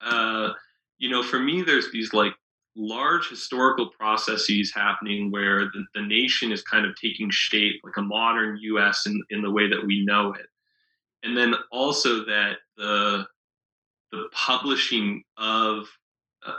[0.00, 0.50] uh,
[0.98, 2.34] you know, for me, there's these like
[2.76, 8.02] large historical processes happening where the, the nation is kind of taking shape like a
[8.02, 10.46] modern US in, in the way that we know it.
[11.24, 13.26] And then also that the
[14.12, 15.88] the publishing of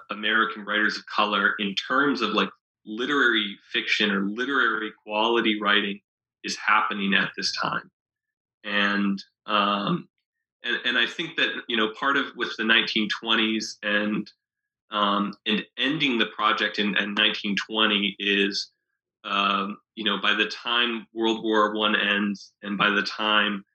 [0.10, 2.50] American writers of color in terms of like
[2.86, 6.00] literary fiction or literary quality writing
[6.43, 7.89] is happening at this time.
[8.63, 10.08] And um,
[10.63, 14.30] and, and I think that you know part of with the 1920s and
[14.91, 18.71] um, and ending the project in, in 1920 is,
[19.24, 23.65] um, you know, by the time World War One ends, and by the time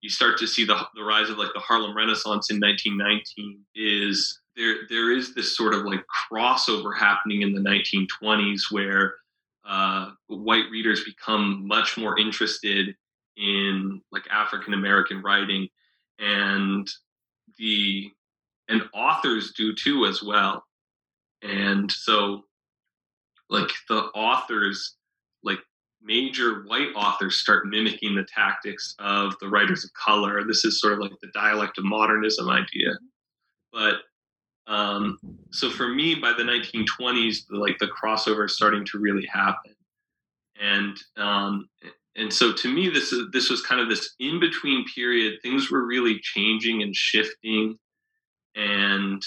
[0.00, 4.40] you start to see the, the rise of like the Harlem Renaissance in 1919, is
[4.56, 9.16] there there is this sort of like crossover happening in the 1920s where
[9.64, 12.94] uh, white readers become much more interested
[13.36, 15.68] in like African American writing,
[16.18, 16.88] and
[17.58, 18.10] the
[18.68, 20.64] and authors do too as well.
[21.42, 22.44] And so
[23.48, 24.96] like the authors
[26.02, 30.44] major white authors start mimicking the tactics of the writers of color.
[30.44, 32.92] This is sort of like the dialect of modernism idea.
[33.72, 33.96] But
[34.66, 35.18] um,
[35.50, 39.74] so for me by the 1920s the, like the crossover is starting to really happen.
[40.60, 41.68] And um,
[42.16, 45.40] and so to me this is this was kind of this in between period.
[45.42, 47.78] Things were really changing and shifting.
[48.54, 49.22] And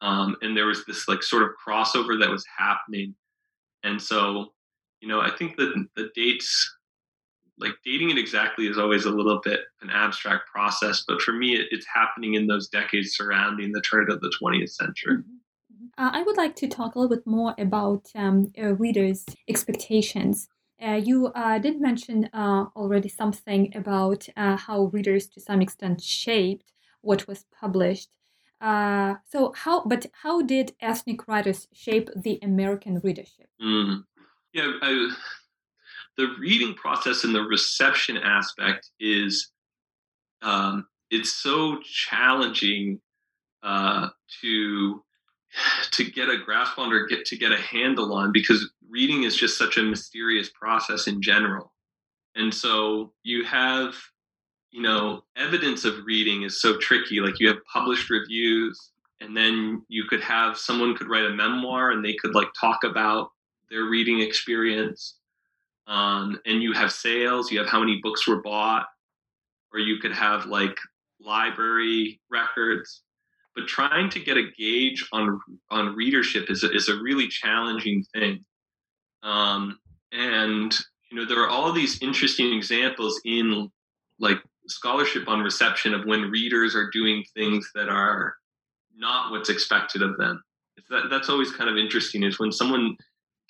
[0.00, 3.14] um, and there was this like sort of crossover that was happening.
[3.82, 4.52] And so
[5.00, 6.76] you know i think that the dates
[7.58, 11.54] like dating it exactly is always a little bit an abstract process but for me
[11.54, 15.84] it, it's happening in those decades surrounding the turn of the 20th century mm-hmm.
[15.84, 16.04] mm-hmm.
[16.04, 20.48] uh, I would like to talk a little bit more about um, uh, readers' expectations.
[20.80, 26.00] Uh, you uh, did mention uh, already something about uh, how readers, to some extent,
[26.00, 26.70] shaped
[27.00, 28.10] what was published.
[28.60, 33.48] Uh, so how, but how did ethnic writers shape the American readership?
[33.60, 34.04] Mm.
[34.52, 35.14] Yeah, I,
[36.16, 39.50] the reading process and the reception aspect is
[40.42, 43.00] um, it's so challenging
[43.62, 44.08] uh,
[44.40, 45.02] to
[45.92, 49.34] to get a grasp on or get to get a handle on because reading is
[49.34, 51.72] just such a mysterious process in general
[52.34, 53.94] and so you have
[54.70, 57.20] you know, evidence of reading is so tricky.
[57.20, 61.90] Like you have published reviews, and then you could have someone could write a memoir
[61.90, 63.30] and they could like talk about
[63.70, 65.16] their reading experience.
[65.86, 68.86] Um, and you have sales, you have how many books were bought,
[69.72, 70.76] or you could have like
[71.20, 73.02] library records.
[73.54, 75.40] But trying to get a gauge on
[75.70, 78.44] on readership is a, is a really challenging thing.
[79.22, 79.78] Um,
[80.12, 80.74] and
[81.10, 83.70] you know there are all these interesting examples in
[84.20, 84.38] like
[84.68, 88.36] scholarship on reception of when readers are doing things that are
[88.96, 90.42] not what's expected of them.
[90.90, 92.96] That, that's always kind of interesting is when someone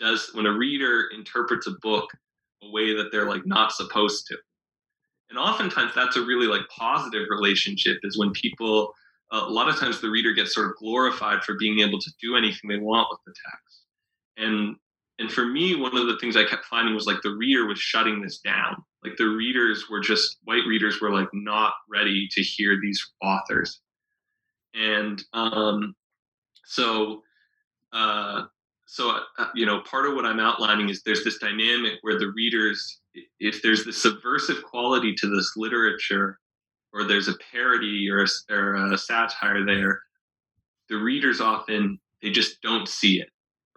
[0.00, 2.08] does when a reader interprets a book
[2.62, 4.36] a way that they're like not supposed to.
[5.30, 8.92] And oftentimes that's a really like positive relationship is when people
[9.30, 12.10] uh, a lot of times the reader gets sort of glorified for being able to
[12.20, 13.82] do anything they want with the text.
[14.36, 14.76] And
[15.18, 17.78] and for me one of the things i kept finding was like the reader was
[17.78, 18.82] shutting this down.
[19.04, 23.80] Like the readers were just white readers were like not ready to hear these authors.
[24.74, 25.94] And um
[26.64, 27.22] so
[27.92, 28.44] uh
[28.90, 32.32] so uh, you know part of what i'm outlining is there's this dynamic where the
[32.34, 33.00] readers
[33.38, 36.38] if there's the subversive quality to this literature
[36.92, 40.00] or there's a parody or a, or a satire there
[40.88, 43.28] the readers often they just don't see it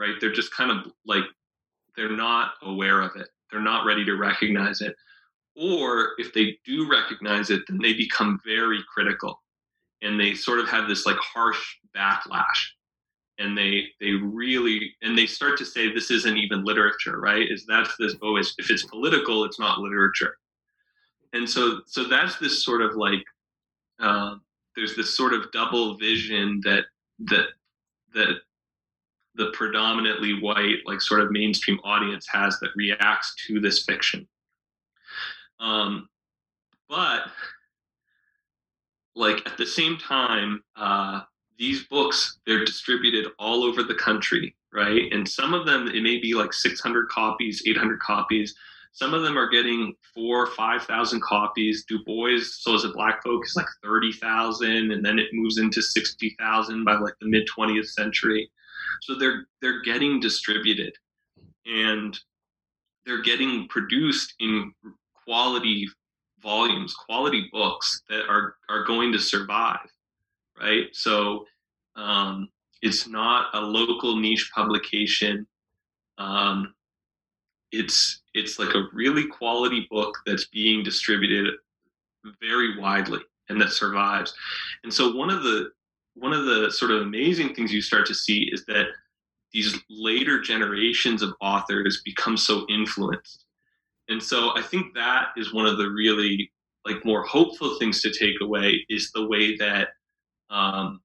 [0.01, 0.15] right?
[0.19, 1.23] They're just kind of like
[1.95, 3.27] they're not aware of it.
[3.51, 4.95] They're not ready to recognize it.
[5.55, 9.39] Or if they do recognize it then they become very critical
[10.01, 11.61] and they sort of have this like harsh
[11.95, 12.71] backlash
[13.41, 17.49] and they they really and they start to say this isn't even literature right?
[17.49, 20.37] Is that's this oh if it's political it's not literature.
[21.33, 23.23] And so so that's this sort of like
[23.99, 24.35] uh,
[24.75, 26.85] there's this sort of double vision that
[27.19, 27.47] that
[28.13, 28.35] that
[29.35, 34.27] the predominantly white like sort of mainstream audience has that reacts to this fiction.
[35.59, 36.09] Um,
[36.89, 37.27] but
[39.15, 41.21] like at the same time uh,
[41.61, 45.11] these books they're distributed all over the country right?
[45.11, 48.55] And some of them it may be like 600 copies 800 copies.
[48.93, 51.85] Some of them are getting four five thousand copies.
[51.85, 55.81] Du bois so as a black folk is like 30000 and then it moves into
[55.81, 58.49] 60000 by like the mid 20th century.
[59.03, 60.93] So they're they're getting distributed
[61.65, 62.17] and
[63.05, 64.73] they're getting produced in
[65.25, 65.87] quality
[66.41, 69.87] volumes quality books that are are going to survive
[70.59, 70.87] right?
[70.93, 71.45] So
[71.95, 72.49] um,
[72.81, 75.45] it's not a local niche publication.
[76.17, 76.73] Um,
[77.71, 81.53] it's it's like a really quality book that's being distributed
[82.41, 83.19] very widely
[83.49, 84.33] and that survives.
[84.83, 85.71] And so one of the
[86.15, 88.87] one of the sort of amazing things you start to see is that
[89.53, 93.45] these later generations of authors become so influenced.
[94.09, 96.51] And so I think that is one of the really
[96.85, 99.89] like more hopeful things to take away is the way that
[100.49, 101.01] um,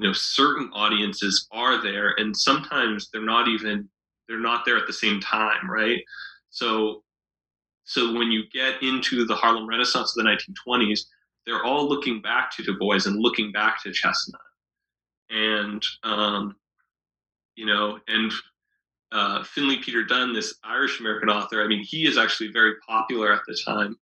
[0.00, 3.88] you know certain audiences are there and sometimes they're not even
[4.28, 6.00] they're not there at the same time right?
[6.50, 7.02] So
[7.84, 11.00] so when you get into the harlem renaissance of the 1920s
[11.46, 14.38] they're all looking back to du bois and looking back to Chesnutt.
[15.30, 16.56] And um,
[17.56, 18.32] you know and
[19.12, 23.32] uh, finley peter dunne this irish american author i mean he is actually very popular
[23.32, 23.96] at the time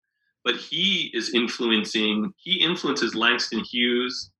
[0.44, 4.30] but he is influencing he influences langston hughes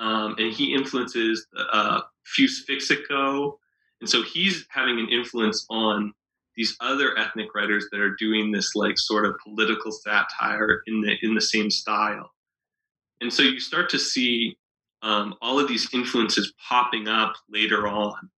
[0.00, 3.52] um, and he influences uh, Fus Fixico,
[4.00, 6.12] and so he's having an influence on
[6.56, 11.16] these other ethnic writers that are doing this like sort of political satire in the
[11.22, 12.30] in the same style,
[13.20, 14.56] and so you start to see
[15.02, 18.30] um, all of these influences popping up later on,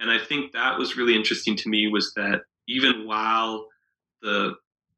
[0.00, 3.68] and I think that was really interesting to me was that even while
[4.20, 4.54] the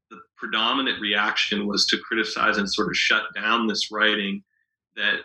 [0.09, 4.41] the predominant reaction was to criticize and sort of shut down this writing
[4.95, 5.19] that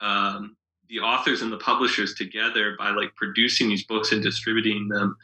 [0.00, 0.56] um,
[0.88, 5.16] the authors and the publishers together by like producing these books and distributing them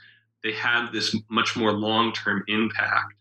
[0.42, 3.14] they have this much more long-term impact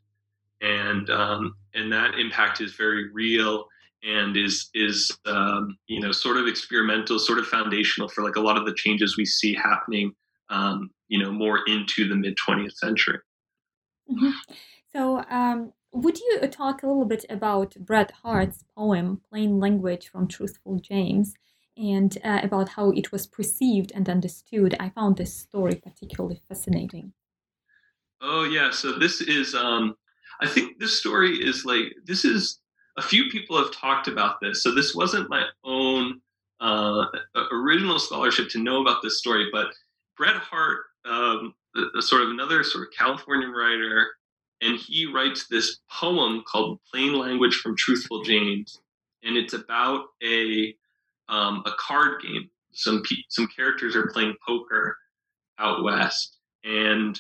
[0.62, 3.66] and um, and that impact is very real
[4.04, 8.42] and is is um, you know sort of experimental sort of foundational for like a
[8.42, 10.14] lot of the changes we see happening
[10.50, 13.20] um, you know more into the mid 20th century
[14.10, 14.32] mm-hmm.
[14.92, 20.28] so um, would you talk a little bit about Bret Harte's poem plain language from
[20.28, 21.34] truthful james
[21.78, 24.76] and uh, about how it was perceived and understood.
[24.80, 27.14] I found this story particularly fascinating.
[28.22, 29.96] Oh yeah, so this is um
[30.42, 32.60] I think this story is like this is
[32.98, 34.64] a few people have talked about this.
[34.64, 36.22] So this wasn't my own
[36.60, 37.06] uh,
[37.52, 39.68] original scholarship to know about this story, but
[40.18, 44.12] Bret Harte, um, a, a sort of another sort of California writer,
[44.62, 48.82] and he writes this poem called "Plain Language from Truthful James,"
[49.24, 50.76] and it's about a
[51.30, 52.50] um, a card game.
[52.74, 54.98] Some pe- some characters are playing poker
[55.58, 57.20] out west, and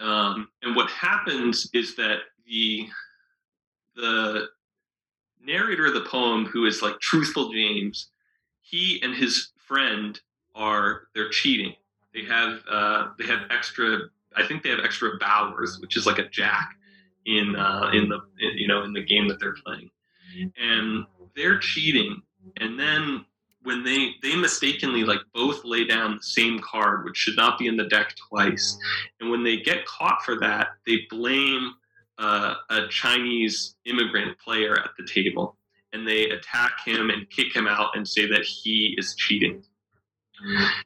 [0.00, 2.88] um, and what happens is that the
[3.94, 4.48] the
[5.44, 8.08] narrator of the poem, who is like truthful James,
[8.60, 10.18] he and his friend
[10.54, 11.74] are they're cheating.
[12.14, 13.98] They have uh, they have extra.
[14.36, 16.76] I think they have extra bowers, which is like a jack
[17.26, 19.90] in uh, in the in, you know in the game that they're playing,
[20.56, 21.04] and
[21.36, 22.22] they're cheating.
[22.58, 23.24] And then
[23.62, 27.66] when they they mistakenly like both lay down the same card, which should not be
[27.66, 28.76] in the deck twice,
[29.20, 31.72] and when they get caught for that, they blame
[32.18, 35.56] uh, a Chinese immigrant player at the table,
[35.92, 39.62] and they attack him and kick him out and say that he is cheating.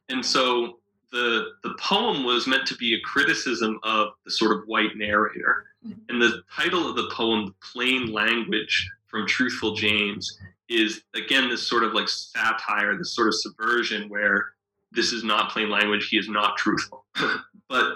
[0.08, 0.80] And so
[1.12, 5.66] the the poem was meant to be a criticism of the sort of white narrator.
[5.86, 6.00] Mm-hmm.
[6.08, 10.38] And the title of the poem, Plain Language from Truthful James,
[10.68, 14.46] is again this sort of like satire, this sort of subversion where
[14.92, 17.04] this is not plain language, he is not truthful.
[17.68, 17.94] but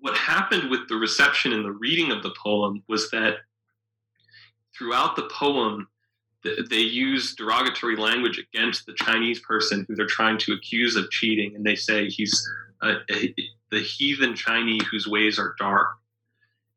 [0.00, 3.36] what happened with the reception and the reading of the poem was that
[4.76, 5.88] throughout the poem,
[6.70, 11.54] they use derogatory language against the Chinese person who they're trying to accuse of cheating,
[11.54, 12.46] and they say he's
[12.82, 15.88] the heathen Chinese whose ways are dark,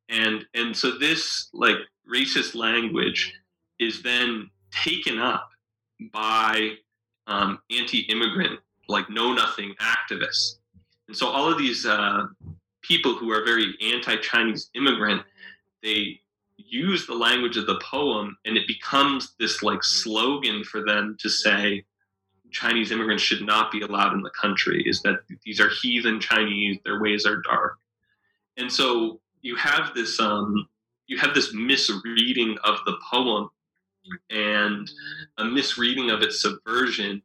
[0.09, 1.77] and and so this like
[2.11, 3.33] racist language
[3.79, 5.49] is then taken up
[6.13, 6.71] by
[7.27, 10.57] um, anti-immigrant like know nothing activists,
[11.07, 12.25] and so all of these uh,
[12.81, 15.21] people who are very anti-Chinese immigrant,
[15.83, 16.19] they
[16.67, 21.29] use the language of the poem and it becomes this like slogan for them to
[21.29, 21.83] say
[22.51, 26.77] Chinese immigrants should not be allowed in the country is that these are heathen Chinese,
[26.83, 27.77] their ways are dark.
[28.57, 30.67] And so you have this um,
[31.07, 33.49] you have this misreading of the poem
[34.29, 34.89] and
[35.37, 37.21] a misreading of its subversion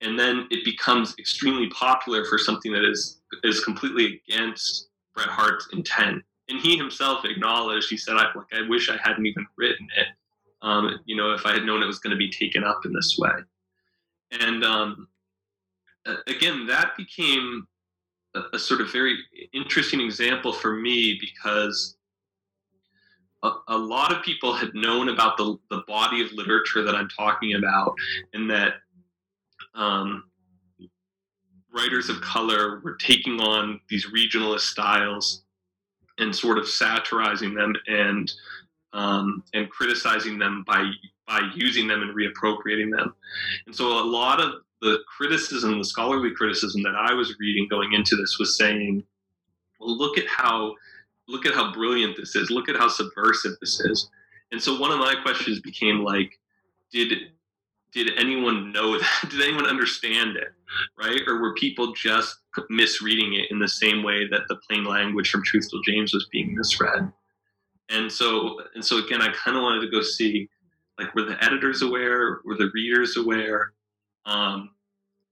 [0.00, 5.68] and then it becomes extremely popular for something that is is completely against Bret Harte's
[5.72, 6.22] intent.
[6.48, 10.08] And he himself acknowledged, he said, I, like, I wish I hadn't even written it,
[10.62, 12.92] um, you know, if I had known it was going to be taken up in
[12.92, 13.30] this way.
[14.32, 15.08] And um,
[16.26, 17.66] again, that became
[18.34, 19.18] a, a, sort of very
[19.52, 21.96] interesting example for me because
[23.42, 27.08] a, a, lot of people had known about the, the body of literature that I'm
[27.08, 27.94] talking about
[28.32, 28.74] and that
[29.74, 30.24] um,
[31.74, 35.41] writers of color were taking on these regionalist styles
[36.18, 38.32] and sort of satirizing them and
[38.92, 40.90] um, and criticizing them by
[41.26, 43.14] by using them and reappropriating them.
[43.66, 47.92] And so a lot of the criticism, the scholarly criticism that I was reading going
[47.92, 49.04] into this was saying,
[49.80, 50.74] well, look at how
[51.28, 52.50] look at how brilliant this is.
[52.50, 54.10] Look at how subversive this is.
[54.50, 56.38] And so one of my questions became like,
[56.90, 57.12] did
[57.92, 59.28] did anyone know that?
[59.30, 60.52] Did anyone understand it?
[60.98, 61.20] Right?
[61.26, 62.36] Or were people just
[62.70, 66.54] misreading it in the same way that the plain language from Truthful James was being
[66.54, 67.12] misread?
[67.88, 70.48] And so, and so again, I kind of wanted to go see,
[70.98, 72.40] like, were the editors aware?
[72.44, 73.72] Were the readers aware?
[74.24, 74.70] Um,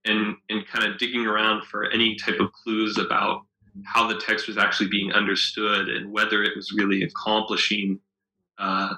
[0.05, 3.41] and and kind of digging around for any type of clues about
[3.85, 7.99] how the text was actually being understood and whether it was really accomplishing
[8.57, 8.95] uh,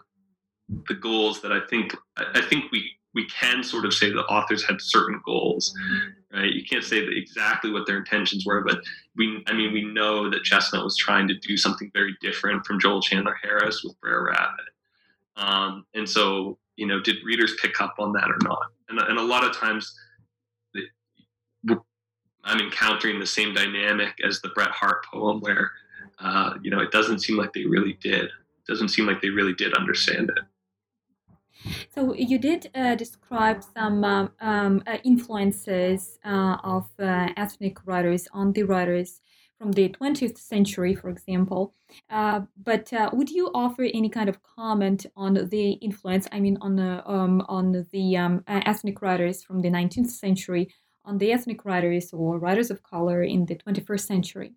[0.87, 4.65] the goals that I think I think we we can sort of say the authors
[4.65, 5.73] had certain goals,
[6.33, 6.51] right?
[6.51, 8.79] You can't say exactly what their intentions were, but
[9.15, 12.79] we, I mean, we know that Chesnutt was trying to do something very different from
[12.79, 14.65] Joel Chandler Harris with Brer Rabbit.
[15.35, 18.65] Um, and so, you know, did readers pick up on that or not?
[18.89, 19.95] And, and a lot of times,
[22.43, 25.71] I'm encountering the same dynamic as the Bret Harte poem, where
[26.19, 28.25] uh, you know it doesn't seem like they really did.
[28.25, 30.43] It doesn't seem like they really did understand it.
[31.93, 38.27] So you did uh, describe some um, um, uh, influences uh, of uh, ethnic writers
[38.33, 39.21] on the writers
[39.59, 41.73] from the 20th century, for example.
[42.09, 46.27] Uh, but uh, would you offer any kind of comment on the influence?
[46.31, 50.69] I mean, on the um, on the um, ethnic writers from the 19th century,
[51.05, 54.53] on the ethnic writers or writers of color in the 21st century.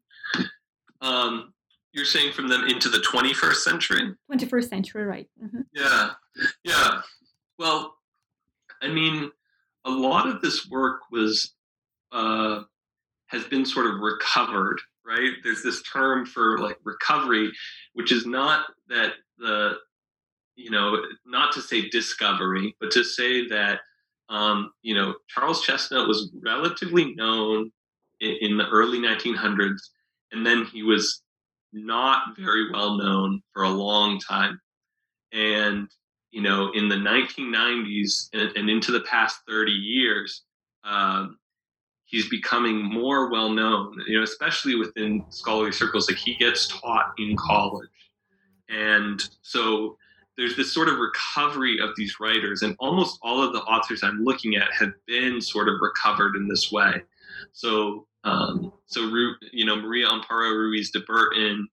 [1.01, 1.53] Um,
[1.97, 4.15] you're saying from them into the 21st century?
[4.31, 5.29] 21st century, right.
[5.43, 5.63] Mm-hmm.
[5.75, 6.11] Yeah.
[6.63, 7.01] Yeah.
[7.59, 7.97] Well,
[8.83, 9.31] I mean,
[9.87, 11.55] a lot of this work was,
[12.13, 12.65] uh,
[13.29, 15.33] has been sort of recovered, right?
[15.43, 17.51] There's this term for like recovery,
[17.95, 19.77] which is not that the,
[20.55, 23.81] you know, not to say discovery, but to say that,
[24.29, 27.73] um, you know, Charles Chesnutt was relatively known
[28.21, 29.81] in, in the early 1900s,
[30.33, 31.23] and then he was
[31.73, 34.61] not very well known for a long time.
[35.33, 35.89] And,
[36.31, 40.43] you know, in the 1990s and, and into the past 30 years,
[40.85, 41.39] um,
[42.05, 46.09] he's becoming more well known, you know, especially within scholarly circles.
[46.09, 47.89] Like he gets taught in college.
[48.69, 49.97] And so
[50.37, 54.23] there's this sort of recovery of these writers, and almost all of the authors I'm
[54.23, 57.03] looking at have been sort of recovered in this way.
[57.53, 59.01] So, um, so
[59.53, 61.69] you know, Maria Amparo Ruiz de Burton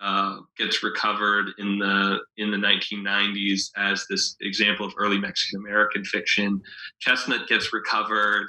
[0.00, 6.04] uh, gets recovered in the in the 1990s as this example of early Mexican American
[6.04, 6.60] fiction.
[7.06, 8.48] Chesnutt gets recovered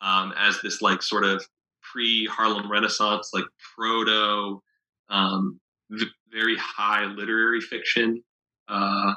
[0.00, 1.44] um, as this like sort of
[1.82, 3.44] pre Harlem Renaissance, like
[3.74, 4.62] proto,
[5.08, 5.58] um,
[5.90, 8.22] v- very high literary fiction.
[8.68, 9.14] Uh,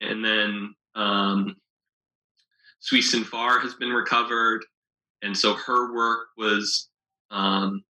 [0.00, 1.56] and then um,
[2.78, 4.64] Sui Sin Far has been recovered.
[5.22, 6.89] And so her work was
[7.30, 7.84] um,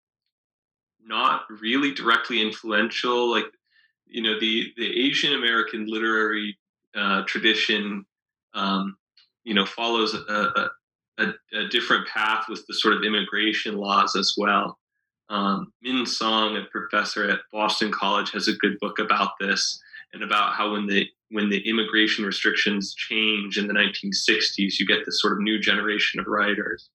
[1.04, 3.30] not really directly influential.
[3.30, 3.46] Like,
[4.06, 6.56] you know, the, the Asian American literary
[6.96, 8.04] uh, tradition,
[8.54, 8.96] um,
[9.44, 10.68] you know, follows a,
[11.18, 14.78] a, a, different path with the sort of immigration laws as well.
[15.30, 19.80] Um, Min Song, a professor at Boston College, has a good book about this
[20.14, 25.04] and about how when the when the immigration restrictions change in the 1960s, you get
[25.04, 26.88] this sort of new generation of writers.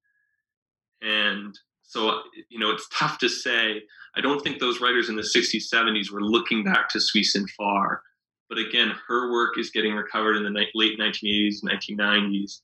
[1.04, 1.56] And
[1.94, 3.82] so, you know, it's tough to say.
[4.16, 7.48] I don't think those writers in the 60s, 70s were looking back to Sui Sin
[7.58, 8.02] Far.
[8.50, 12.60] But again, her work is getting recovered in the late 1980s, 1990s.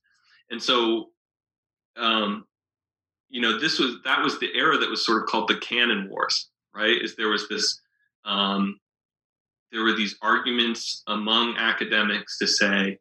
[0.51, 1.09] And so
[1.97, 2.45] um,
[3.29, 6.09] you know, this was that was the era that was sort of called the canon
[6.09, 6.97] wars, right?
[7.01, 7.79] Is there was this
[8.25, 8.79] um,
[9.71, 12.97] there were these arguments among academics to say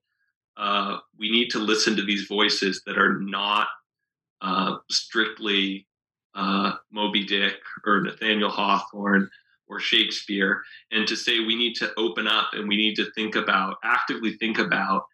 [0.56, 3.68] uh, we need to listen to these voices that are not
[4.42, 5.86] uh, strictly
[6.38, 9.28] uh, Moby Dick or Nathaniel Hawthorne
[9.68, 10.62] or Shakespeare,
[10.92, 14.34] and to say we need to open up and we need to think about actively
[14.34, 15.04] think about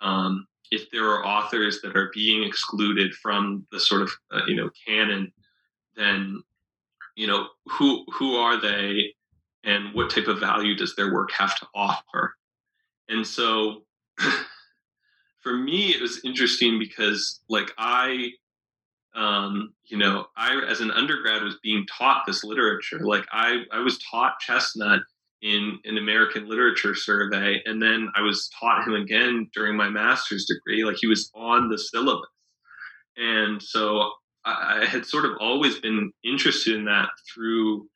[0.00, 4.56] um, if there are authors that are being excluded from the sort of uh, you
[4.56, 5.32] know canon,
[5.94, 6.42] then
[7.14, 9.14] you know who who are they,
[9.62, 12.34] and what type of value does their work have to offer?
[13.08, 13.84] And so,
[15.40, 18.30] for me, it was interesting because like I,
[19.14, 23.00] um, you know, I as an undergrad was being taught this literature.
[23.00, 25.02] Like I I was taught Chesnutt
[25.42, 27.60] in an American literature survey.
[27.66, 30.84] And then I was taught him again during my master's degree.
[30.84, 32.28] Like he was on the syllabus.
[33.16, 34.12] And so
[34.44, 37.88] I, I had sort of always been interested in that through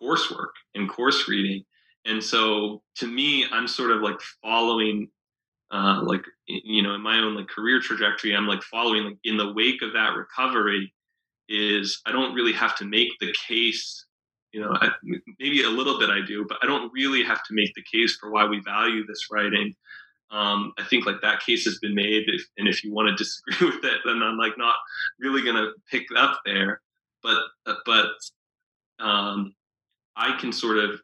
[0.00, 1.64] coursework and course reading.
[2.04, 5.08] And so to me, I'm sort of like following,
[5.70, 9.36] uh, like, you know, in my own like career trajectory, I'm like following like in
[9.36, 10.92] the wake of that recovery
[11.48, 14.06] is I don't really have to make the case
[14.52, 14.90] you know I,
[15.38, 18.16] maybe a little bit i do but i don't really have to make the case
[18.16, 19.74] for why we value this writing.
[20.30, 23.14] Um, i think like that case has been made if, and if you want to
[23.24, 24.76] disagree with it then i'm like not
[25.18, 26.80] really going to pick up there.
[27.22, 28.10] But uh, but
[29.00, 29.54] um,
[30.16, 31.00] i can sort of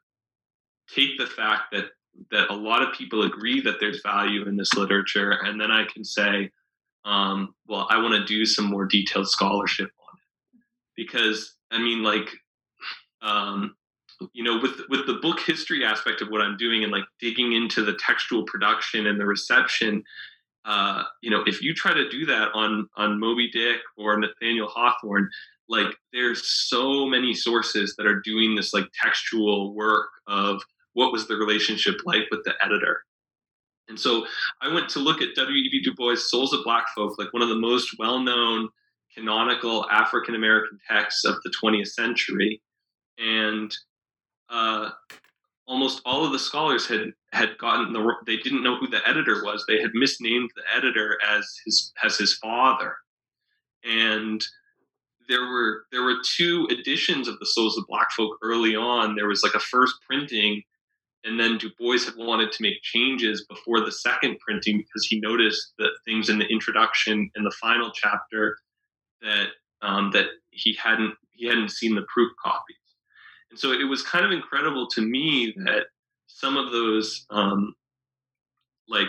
[0.95, 1.87] take the fact that
[2.31, 5.33] that a lot of people agree that there's value in this literature.
[5.45, 6.51] And then i can say
[7.05, 10.65] um, well i want to do some more detailed scholarship on it.
[10.97, 12.29] Because i mean like
[13.23, 13.75] um,
[14.33, 17.53] you know, with with the book history aspect of what I'm doing and like digging
[17.53, 20.03] into the textual production and the reception,
[20.65, 24.69] uh, you know, if you try to do that on on Moby Dick or Nathaniel
[24.69, 25.29] Hawthorne,
[25.69, 30.63] like there's so many sources that are doing this like textual work of
[30.95, 33.03] what was the relationship like with the editor.
[33.89, 34.27] And so
[34.63, 35.83] I went to look at W.E.B.
[35.83, 38.71] Du Bois' Souls of Black Folk, like one of the most well-known
[39.15, 42.61] canonical African American texts of the 20th century
[43.19, 43.75] and
[44.49, 44.91] uh,
[45.67, 49.43] almost all of the scholars had had gotten the they didn't know who the editor
[49.45, 49.65] was.
[49.67, 52.97] They had misnamed the editor as his as his father,
[53.85, 54.45] and
[55.29, 59.15] there were there were two editions of the Souls of Black Folk early on.
[59.15, 60.63] There was like a first printing,
[61.25, 65.21] and then Du Bois had wanted to make changes before the second printing because he
[65.21, 68.57] noticed that things in the introduction and the final chapter
[69.23, 69.49] that
[69.83, 72.77] um, that he hadn't he hadn't seen the proof copies.
[73.51, 75.87] And so it was kind of incredible to me that
[76.27, 77.75] some of those um,
[78.89, 79.09] like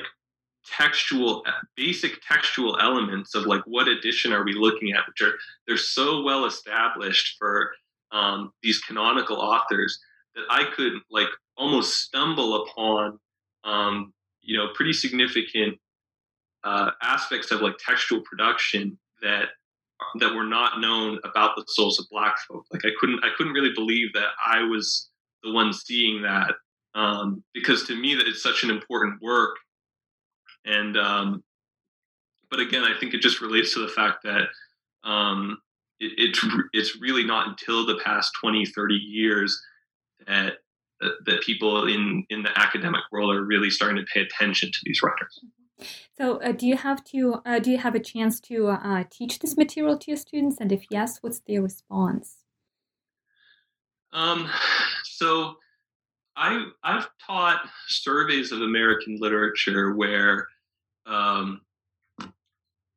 [0.66, 1.43] textual
[1.76, 5.36] basic textual elements of like what edition are we looking at which are
[5.68, 7.72] they're so well established for
[8.11, 9.99] um, these canonical authors
[10.36, 11.28] that i could like
[11.58, 13.20] almost stumble upon
[13.64, 15.78] um, you know pretty significant
[16.64, 19.50] uh, aspects of like textual production that
[20.20, 22.66] that were not known about the souls of black folk.
[22.72, 25.10] Like i couldn't i couldn't really believe that i was
[25.44, 26.52] the one seeing that
[26.96, 29.58] um, because to me that it's such an important work.
[30.66, 31.44] And um,
[32.50, 34.48] but again, I think it just relates to the fact that
[35.04, 35.60] um,
[36.00, 39.62] it, it's it's really not until the past 20, 30 years
[40.28, 40.53] that
[41.26, 45.01] that people in in the academic world are really starting to pay attention to these
[45.03, 45.39] writers.
[46.17, 49.39] So, uh, do you have to uh, do you have a chance to uh, teach
[49.39, 50.57] this material to your students?
[50.59, 52.38] And if yes, what's their response?
[54.13, 54.49] Um,
[55.03, 55.55] so,
[56.38, 60.47] I I've taught surveys of American literature where,
[61.05, 61.61] um,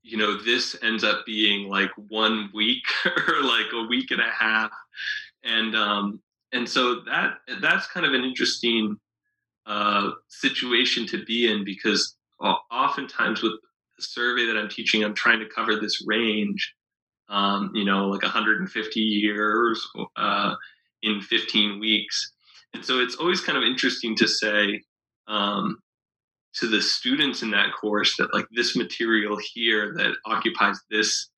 [0.02, 4.30] you know, this ends up being like one week or like a week and a
[4.30, 4.70] half,
[5.42, 6.20] and um,
[6.52, 8.96] and so that that's kind of an interesting
[9.66, 13.52] uh, situation to be in because oftentimes with
[13.98, 16.74] the survey that I'm teaching, I'm trying to cover this range,
[17.28, 19.86] um, you know, like 150 years
[20.16, 20.54] uh,
[21.02, 22.32] in 15 weeks.
[22.74, 24.82] And so it's always kind of interesting to say
[25.26, 25.78] um,
[26.54, 31.30] to the students in that course that, like, this material here that occupies this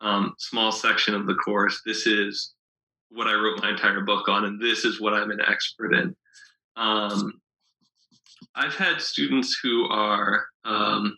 [0.00, 2.52] um, small section of the course, this is
[3.14, 6.16] what I wrote my entire book on, and this is what I'm an expert in.
[6.76, 7.40] Um,
[8.54, 11.16] I've had students who are, um,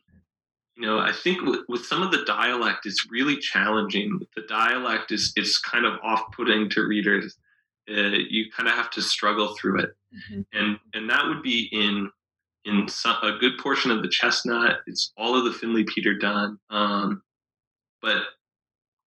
[0.76, 4.20] you know, I think with, with, some of the dialect, it's really challenging.
[4.36, 7.36] The dialect is it's kind of off-putting to readers.
[7.88, 10.40] Uh, you kind of have to struggle through it, mm-hmm.
[10.52, 12.10] and and that would be in
[12.64, 14.78] in some, a good portion of the Chesnutt.
[14.86, 17.22] It's all of the Finley Peter Dunne, um,
[18.00, 18.22] but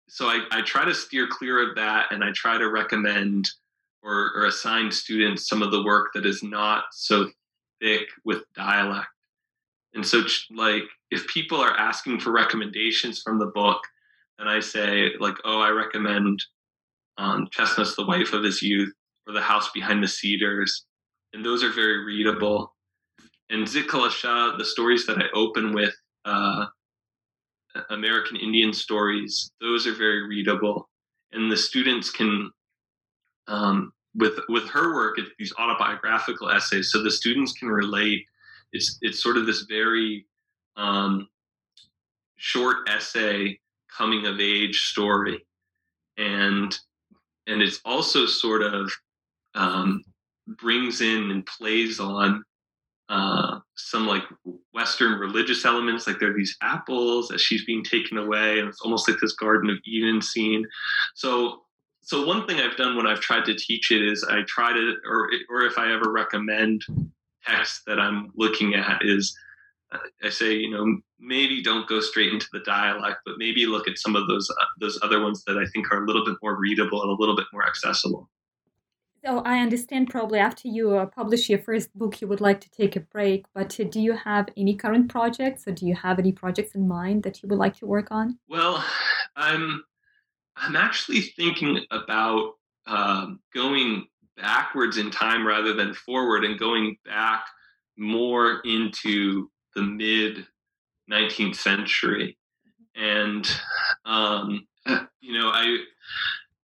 [0.07, 3.49] so I, I try to steer clear of that, and I try to recommend
[4.03, 7.29] or, or assign students some of the work that is not so
[7.81, 9.07] thick with dialect.
[9.93, 13.81] And so, like, if people are asking for recommendations from the book,
[14.37, 16.43] and I say, like, oh, I recommend
[17.17, 18.93] um, Chesnutt's The Wife of His Youth
[19.25, 20.85] or The House Behind the Cedars,
[21.33, 22.73] and those are very readable.
[23.49, 25.95] And Zitkala-Ša, the stories that I open with,
[26.25, 26.65] uh,
[27.89, 30.89] American Indian stories, those are very readable.
[31.31, 32.51] And the students can
[33.47, 38.25] um, with with her work, it's these autobiographical essays, so the students can relate.
[38.71, 40.25] It's it's sort of this very
[40.77, 41.27] um,
[42.37, 43.59] short essay
[43.95, 45.45] coming of age story,
[46.17, 46.77] and
[47.47, 48.91] and it's also sort of
[49.53, 50.03] um,
[50.47, 52.43] brings in and plays on
[53.09, 54.23] uh, some like
[54.73, 58.81] Western religious elements, like there are these apples as she's being taken away, and it's
[58.81, 60.65] almost like this Garden of Eden scene.
[61.13, 61.61] So
[62.01, 64.95] so one thing I've done when I've tried to teach it is I try to,
[65.09, 66.83] or or if I ever recommend
[67.45, 69.35] text that I'm looking at is
[69.91, 73.87] uh, I say, you know, maybe don't go straight into the dialect, but maybe look
[73.87, 76.37] at some of those uh, those other ones that I think are a little bit
[76.41, 78.29] more readable and a little bit more accessible.
[79.25, 82.69] So I understand probably after you uh, publish your first book, you would like to
[82.69, 83.45] take a break.
[83.55, 86.87] But uh, do you have any current projects, or do you have any projects in
[86.87, 88.37] mind that you would like to work on?
[88.47, 88.85] Well,
[89.35, 89.83] I'm
[90.55, 92.53] I'm actually thinking about
[92.85, 94.05] um, going
[94.37, 97.47] backwards in time rather than forward and going back
[97.97, 100.45] more into the mid
[101.11, 102.37] 19th century.
[102.95, 103.45] And,
[104.05, 104.67] um,
[105.19, 105.79] you know, I,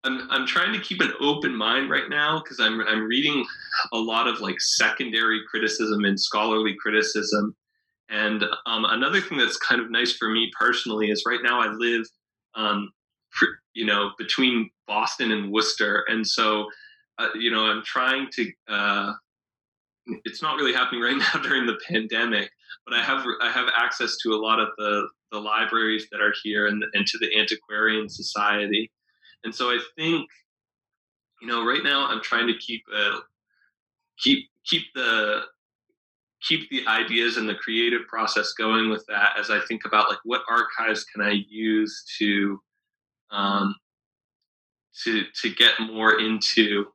[0.03, 3.45] I'm, I'm trying to keep an open mind right now because I'm, I'm reading
[3.93, 7.55] a lot of like secondary criticism and scholarly criticism.
[8.09, 11.67] And um, another thing that's kind of nice for me personally is right now I
[11.67, 12.05] live
[12.55, 12.91] um,
[13.73, 16.03] you know, between Boston and Worcester.
[16.07, 16.67] And so,
[17.17, 19.13] uh, you know, I'm trying to, uh,
[20.25, 22.51] it's not really happening right now during the pandemic,
[22.85, 26.33] but I have, I have access to a lot of the, the libraries that are
[26.43, 28.91] here and, and to the Antiquarian Society.
[29.43, 30.29] And so I think,
[31.41, 33.19] you know, right now I'm trying to keep, uh,
[34.17, 35.43] keep, keep the,
[36.47, 40.19] keep the ideas and the creative process going with that as I think about like
[40.23, 42.59] what archives can I use to
[43.31, 43.75] um,
[45.03, 46.85] to to get more into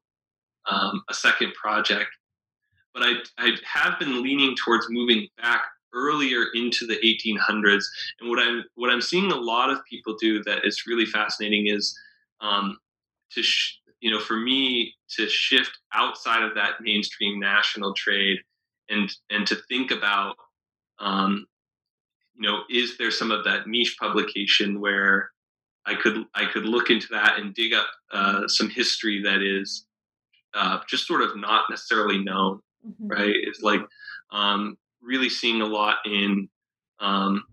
[0.71, 2.11] um, a second project.
[2.95, 5.63] But I I have been leaning towards moving back
[5.95, 7.85] earlier into the 1800s.
[8.21, 11.69] And what I'm what I'm seeing a lot of people do that is really fascinating
[11.69, 11.99] is
[12.41, 12.79] um,
[13.33, 18.39] to sh- you know for me to shift outside of that mainstream national trade
[18.89, 20.37] and and to think about
[20.99, 21.47] um,
[22.35, 25.31] you know is there some of that niche publication where
[25.87, 29.87] I could I could look into that and dig up uh, some history that is
[30.55, 33.07] uh, just sort of not necessarily known, mm-hmm.
[33.07, 33.35] right?
[33.35, 33.81] It's like
[34.33, 36.49] um, really seeing a lot in
[36.99, 37.45] um,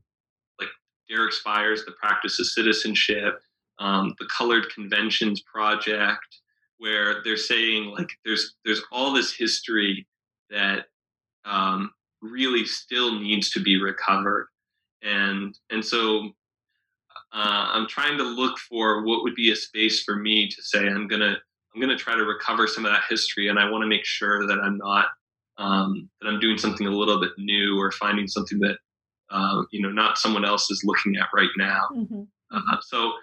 [0.60, 0.70] like
[1.08, 3.40] Derrick Spires, the practice of citizenship,
[3.80, 6.40] um, the Colored Conventions Project,
[6.78, 10.08] where they're saying like there's there's all this history
[10.50, 10.86] that
[11.46, 14.48] um, really still needs to be recovered.
[15.02, 16.32] And and so
[17.34, 20.88] uh, I'm trying to look for what would be a space for me to say
[20.88, 21.36] I'm gonna
[21.74, 24.48] I'm gonna try to recover some of that history, and I want to make sure
[24.48, 25.08] that I'm not
[25.58, 28.78] um, that I'm doing something a little bit new or finding something that
[29.30, 31.88] uh, you know not someone else is looking at right now.
[31.96, 32.24] Mm-hmm.
[32.52, 33.14] Uh, so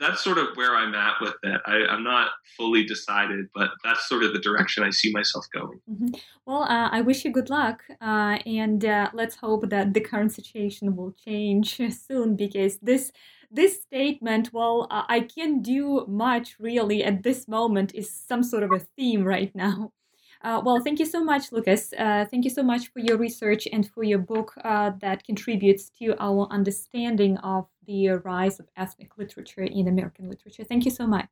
[0.00, 1.60] that's sort of where I'm at with it.
[1.66, 5.80] I, am not fully decided, but that's sort of the direction I see myself going.
[5.90, 6.08] Mm-hmm.
[6.46, 10.32] Well, uh, I wish you good luck, uh, and uh, let's hope that the current
[10.32, 13.12] situation will change soon because this
[13.52, 18.62] this statement, well, uh, I can't do much really at this moment, is some sort
[18.62, 19.92] of a theme right now.
[20.42, 21.92] Uh, well, thank you so much, Lucas.
[21.92, 25.90] Uh, thank you so much for your research and for your book uh, that contributes
[25.90, 30.62] to our understanding of the rise of ethnic literature in American literature.
[30.62, 31.28] Thank you so much.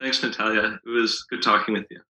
[0.00, 0.78] Thanks, Natalia.
[0.84, 2.00] It was good talking with you.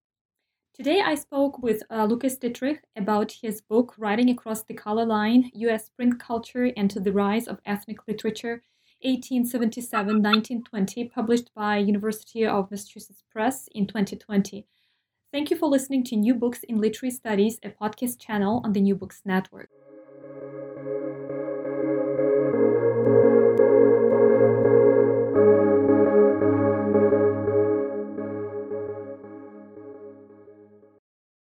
[0.74, 5.50] Today, I spoke with uh, Lucas Dietrich about his book, Writing Across the Color Line
[5.54, 5.88] U.S.
[5.88, 8.62] Print Culture and the Rise of Ethnic Literature,
[9.02, 14.66] 1877 1920, published by University of Massachusetts Press in 2020.
[15.32, 18.80] Thank you for listening to New Books in Literary Studies, a podcast channel on the
[18.80, 19.70] New Books Network.